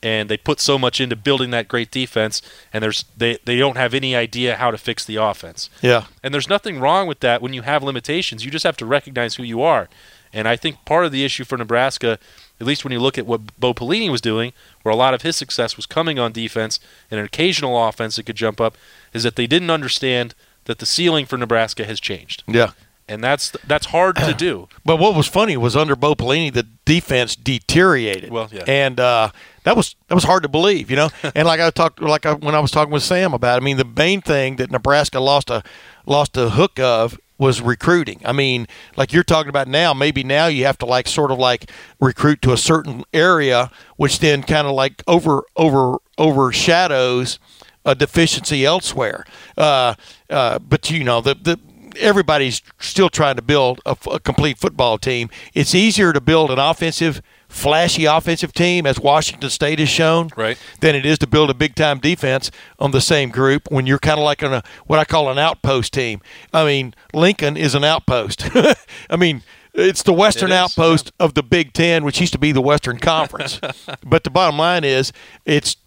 [0.03, 2.41] and they put so much into building that great defense,
[2.73, 5.69] and there's they they don't have any idea how to fix the offense.
[5.81, 6.05] Yeah.
[6.21, 8.43] And there's nothing wrong with that when you have limitations.
[8.43, 9.87] You just have to recognize who you are.
[10.33, 12.19] And I think part of the issue for Nebraska,
[12.59, 14.51] at least when you look at what Bo Pelini was doing,
[14.81, 16.79] where a lot of his success was coming on defense
[17.09, 18.75] and an occasional offense that could jump up,
[19.13, 20.33] is that they didn't understand
[20.65, 22.43] that the ceiling for Nebraska has changed.
[22.47, 22.71] Yeah.
[23.07, 24.67] And that's that's hard to do.
[24.85, 28.31] But what was funny was under Bo Pelini, the defense deteriorated.
[28.31, 28.63] Well, yeah.
[28.67, 29.31] and uh,
[29.63, 31.09] that was that was hard to believe, you know.
[31.35, 33.63] and like I talked, like I, when I was talking with Sam about, it, I
[33.63, 35.63] mean, the main thing that Nebraska lost a
[36.05, 38.21] lost a hook of was recruiting.
[38.23, 41.39] I mean, like you're talking about now, maybe now you have to like sort of
[41.39, 41.69] like
[41.99, 47.39] recruit to a certain area, which then kind of like over over overshadows
[47.85, 49.25] a deficiency elsewhere.
[49.57, 49.95] Uh,
[50.29, 51.59] uh, but you know the the
[51.97, 55.29] everybody's still trying to build a, a, complete football team.
[55.53, 60.57] It's easier to build an offensive, flashy offensive team, as Washington State has shown, right.
[60.79, 63.99] than it is to build a big time defense on the same group when you're
[63.99, 66.21] kind of like on a what I call an outpost team.
[66.53, 68.49] I mean, Lincoln is an outpost.
[69.09, 69.43] I mean.
[69.75, 71.25] It's the Western it outpost yeah.
[71.25, 73.59] of the Big Ten, which used to be the Western Conference.
[74.05, 75.11] but the bottom line is,
[75.45, 75.77] it's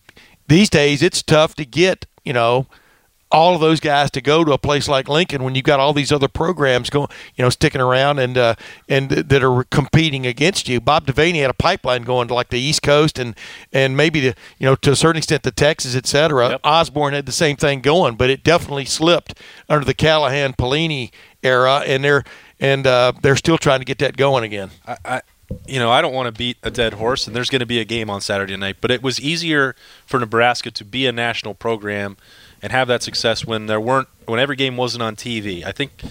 [0.49, 2.67] these days it's tough to get you know
[3.31, 5.93] all of those guys to go to a place like Lincoln when you've got all
[5.93, 8.55] these other programs going, you know, sticking around and uh,
[8.89, 10.81] and that are competing against you.
[10.81, 13.35] Bob Devaney had a pipeline going to like the East Coast and
[13.73, 16.51] and maybe the you know to a certain extent the Texas, et cetera.
[16.51, 16.61] Yep.
[16.65, 21.11] Osborne had the same thing going, but it definitely slipped under the Callahan Pelini
[21.43, 22.25] era, and they're
[22.61, 24.71] and uh, they're still trying to get that going again.
[24.87, 25.23] I, I
[25.67, 27.79] you know, I don't want to beat a dead horse, and there's going to be
[27.79, 31.55] a game on Saturday night, but it was easier for Nebraska to be a national
[31.55, 32.17] program
[32.63, 35.65] and have that success when there weren't when every game wasn't on TV.
[35.65, 36.03] I think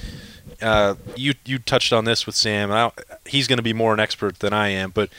[0.61, 2.71] uh, you you touched on this with Sam.
[2.71, 2.91] And
[3.25, 5.09] he's going to be more an expert than I am, but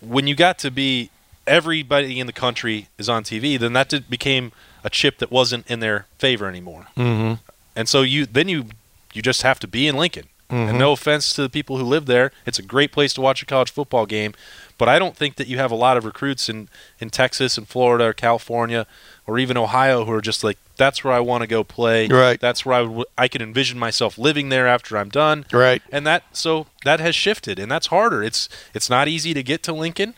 [0.00, 1.10] when you got to be
[1.46, 4.52] everybody in the country is on TV, then that did, became
[4.82, 6.86] a chip that wasn't in their favor anymore.
[6.96, 7.34] Mm-hmm.
[7.76, 8.66] And so you then you
[9.12, 10.26] you just have to be in Lincoln.
[10.50, 10.68] Mm-hmm.
[10.68, 13.42] And no offense to the people who live there, it's a great place to watch
[13.42, 14.34] a college football game.
[14.78, 17.68] But I don't think that you have a lot of recruits in, in Texas and
[17.68, 18.86] Florida or California
[19.26, 22.08] or even Ohio who are just like, that's where I want to go play.
[22.08, 22.40] Right.
[22.40, 25.44] That's where I, w- I can envision myself living there after I'm done.
[25.52, 25.82] Right.
[25.92, 28.22] And that so that has shifted, and that's harder.
[28.22, 30.14] It's it's not easy to get to Lincoln.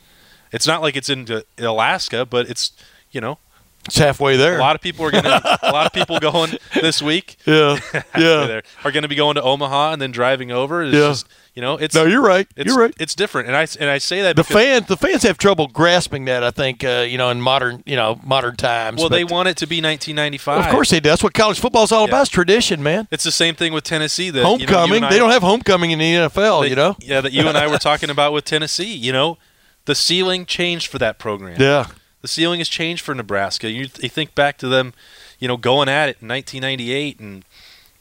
[0.53, 2.71] It's not like it's into Alaska, but it's
[3.11, 3.39] you know
[3.87, 4.59] It's halfway there.
[4.59, 7.37] a lot of people are going to a lot of people going this week.
[7.47, 7.79] yeah,
[8.17, 8.61] yeah.
[8.85, 10.83] are going to be going to Omaha and then driving over.
[10.85, 11.01] It's Yeah.
[11.09, 12.47] just, you know, it's No, you're right.
[12.57, 12.95] It's, You're right.
[13.01, 16.27] It's different, and I and I say that The fans, the fans have trouble grasping
[16.27, 16.45] that.
[16.45, 19.01] I think uh, you know in modern, you know, modern times.
[19.01, 20.65] well, they want it to be 1995.
[20.67, 21.09] Of course they do.
[21.11, 22.09] That's what college football is all Yeah.
[22.15, 22.21] about.
[22.23, 23.09] It's tradition, man.
[23.11, 24.31] it's the same thing with Tennessee.
[24.31, 24.95] That homecoming.
[24.95, 26.63] You know, you I- they don't have homecoming in the NFL.
[26.63, 26.97] that- you know.
[27.01, 28.95] yeah, that you and I were talking about with Tennessee.
[28.95, 29.39] You know,
[29.87, 31.61] the ceiling changed for that program.
[31.61, 31.87] Yeah.
[32.23, 33.71] The ceiling has changed for Nebraska.
[33.71, 34.95] You, you think back to them,
[35.39, 37.45] you know, going at it in 1998 and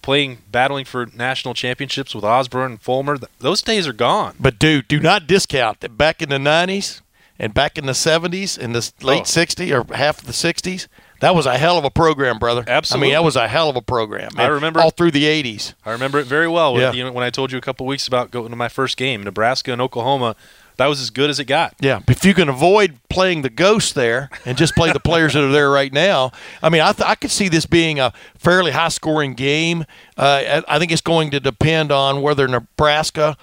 [0.02, 3.18] playing, battling for national championships with Osborne and Fulmer.
[3.18, 4.36] Th- Those days are gone.
[4.40, 7.02] But dude, do not discount that back in the '90s
[7.40, 9.06] and back in the '70s and the oh.
[9.06, 9.24] late Oh.
[9.24, 10.88] '60s or half of the '60s.
[11.20, 12.64] That was a hell of a program, brother.
[12.68, 13.08] Absolutely.
[13.08, 14.32] I mean, that was a hell of a program.
[14.38, 15.74] I remember- all through the '80s.
[15.86, 16.80] I remember it very well.
[16.80, 16.92] Yeah.
[16.94, 19.22] You know, when I told you a couple weeks about going to my first game,
[19.24, 20.36] Nebraska and Oklahoma,
[20.82, 21.74] that was as good as it got.
[21.80, 25.44] Yeah, if you can avoid playing the ghosts there and just play the players that
[25.44, 28.72] are there right now, I mean, I, th- I could see this being a fairly
[28.72, 29.86] high scoring game.
[30.18, 33.38] Uh, I think it's going to depend on whether Nebraska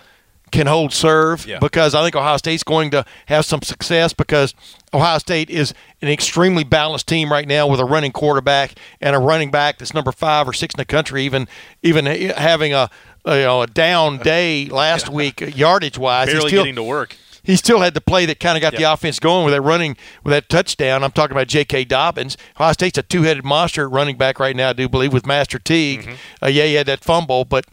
[0.50, 1.58] can hold serve Yeah.
[1.58, 4.54] because I think Ohio State's going to have some success because
[4.94, 9.18] Ohio State is an extremely balanced team right now with a running quarterback and a
[9.18, 11.46] running back that's number five or six in the country, even
[11.82, 12.88] even having a,
[13.26, 16.28] you know a down day last week yardage wise.
[16.28, 17.14] Barely still, getting to work.
[17.48, 19.96] He still had the play that kind of got the offense going with that running
[20.22, 21.02] with that touchdown.
[21.02, 21.86] I'm talking about J.K.
[21.86, 22.36] Dobbins.
[22.56, 26.02] Ohio State's a two-headed monster running back right now, I do believe, with Master Teague.
[26.02, 26.44] Mm-hmm.
[26.44, 27.64] Uh, yeah, he had that fumble, but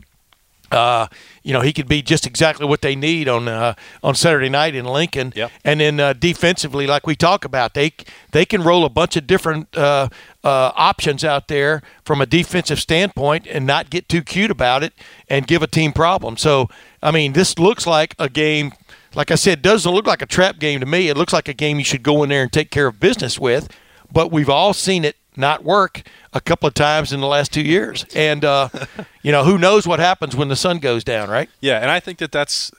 [0.71, 1.07] uh,
[1.43, 4.75] you know he could be just exactly what they need on uh, on Saturday night
[4.75, 5.33] in Lincoln.
[5.35, 5.51] Yep.
[5.65, 7.93] And then uh, defensively, like we talk about, they
[8.31, 10.07] they can roll a bunch of different uh,
[10.43, 14.93] uh, options out there from a defensive standpoint and not get too cute about it
[15.29, 16.37] and give a team problem.
[16.37, 16.69] So
[17.03, 18.71] I mean, this looks like a game.
[19.15, 21.09] Like I said, doesn't look like a trap game to me.
[21.09, 23.39] It looks like a game you should go in there and take care of business
[23.39, 23.69] with.
[24.11, 26.03] But we've all seen it not work
[26.33, 28.69] a couple of times in the last two years, and uh,
[29.23, 31.49] you know who knows what happens when the sun goes down, right?
[31.59, 32.71] Yeah, and I think that that's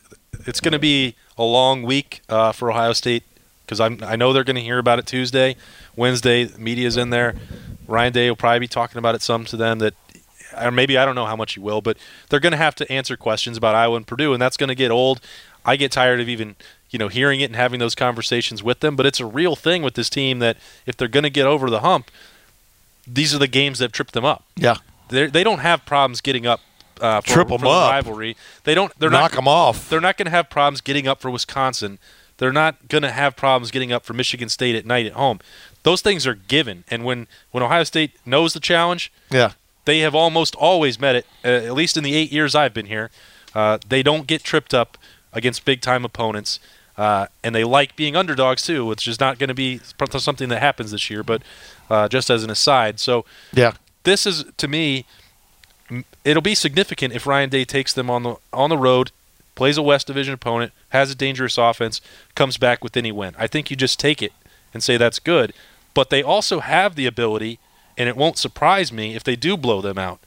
[0.47, 3.25] it's going to be a long week uh, for Ohio State
[3.63, 5.57] because I'm I know they're going to hear about it Tuesday,
[5.97, 6.49] Wednesday.
[6.59, 7.35] Media's in there.
[7.87, 9.95] Ryan Day will probably be talking about it some to them that,
[10.61, 11.97] or maybe I don't know how much he will, but
[12.29, 14.75] they're going to have to answer questions about Iowa and Purdue, and that's going to
[14.75, 15.21] get old.
[15.67, 16.57] I get tired of even
[16.89, 18.95] you know, hearing it and having those conversations with them.
[18.97, 20.57] But it's a real thing with this team that
[20.87, 22.11] if they're going to get over the hump,
[23.07, 24.45] these are the games that trip them up.
[24.55, 24.77] Yeah.
[25.09, 26.61] They're, they don't have problems getting up.
[27.01, 27.91] Uh, for, Trip 'em for the up.
[27.91, 28.37] rivalry.
[28.65, 28.91] They don't.
[28.99, 29.91] They're Knock not, 'em off.
[29.91, 31.99] They're not going to have problems getting up for Wisconsin.
[32.39, 35.41] They're not going to have problems getting up for Michigan State at night at home.
[35.83, 36.85] Those things are given.
[36.89, 39.51] And when when Ohio State knows the challenge, Yeah.
[39.85, 41.27] they have almost always met it.
[41.45, 43.11] Uh, at least in the eight years I've been here,
[43.55, 44.97] uh, they don't get tripped up
[45.37, 46.59] against big time opponents,
[46.97, 49.81] uh, and they like being underdogs too, which is not going to be
[50.19, 51.23] something that happens this year.
[51.23, 51.43] But
[51.91, 53.73] uh, just as an aside, so Yeah.
[54.05, 55.05] this is to me,
[56.25, 59.11] it'll be significant if Ryan Day takes them on the on the road,
[59.55, 62.01] plays a West Division opponent, has a dangerous offense,
[62.35, 63.35] comes back with any win.
[63.39, 64.33] I think you just take it
[64.75, 65.53] and say that's good.
[65.95, 67.59] But they also have the ability,
[67.97, 70.19] and it won't surprise me if they do blow them out,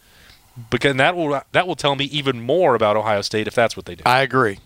[0.72, 3.86] because that will that will tell me even more about Ohio State if that's what
[3.86, 4.04] they do.
[4.06, 4.60] I agree.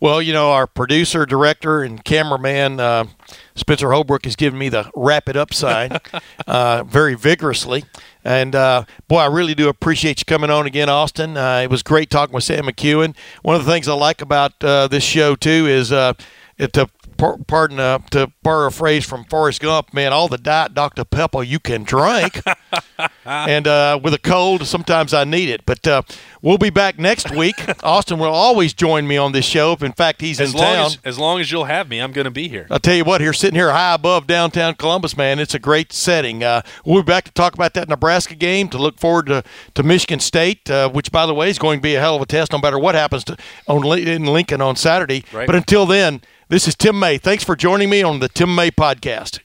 [0.00, 3.06] Well, you know, our producer, director, and cameraman, uh,
[3.54, 5.98] Spencer Holbrook, has given me the wrap it up sign
[6.46, 7.84] uh, very vigorously.
[8.24, 11.36] And uh, boy, I really do appreciate you coming on again, Austin.
[11.36, 13.14] Uh, it was great talking with Sam McKewon.
[13.42, 16.14] One of the things I like about uh, this show, too, is uh,
[16.56, 20.74] it, to pardon uh, to borrow a phrase from Forrest Gump, man, all the Diet
[20.74, 21.04] Dr.
[21.04, 22.40] Pepper you can drink.
[23.24, 25.64] and uh, with a cold, sometimes I need it.
[25.66, 26.02] But uh,
[26.42, 27.54] we'll be back next week.
[27.84, 29.72] Austin will always join me on this show.
[29.72, 30.86] If in fact he's as in long town.
[30.86, 32.66] as as long as you'll have me, I'm going to be here.
[32.70, 35.92] I'll tell you what, here sitting here high above downtown Columbus, man, it's a great
[35.92, 36.42] setting.
[36.42, 39.44] Uh, we'll be back to talk about that Nebraska game, to look forward to,
[39.74, 42.22] to Michigan State, uh, which, by the way, is going to be a hell of
[42.22, 43.36] a test no matter what happens to,
[43.66, 45.24] on in Lincoln on Saturday.
[45.32, 45.46] Right.
[45.46, 47.18] But until then, this is Tim May.
[47.18, 49.40] Thanks for joining me on the Tim May podcast.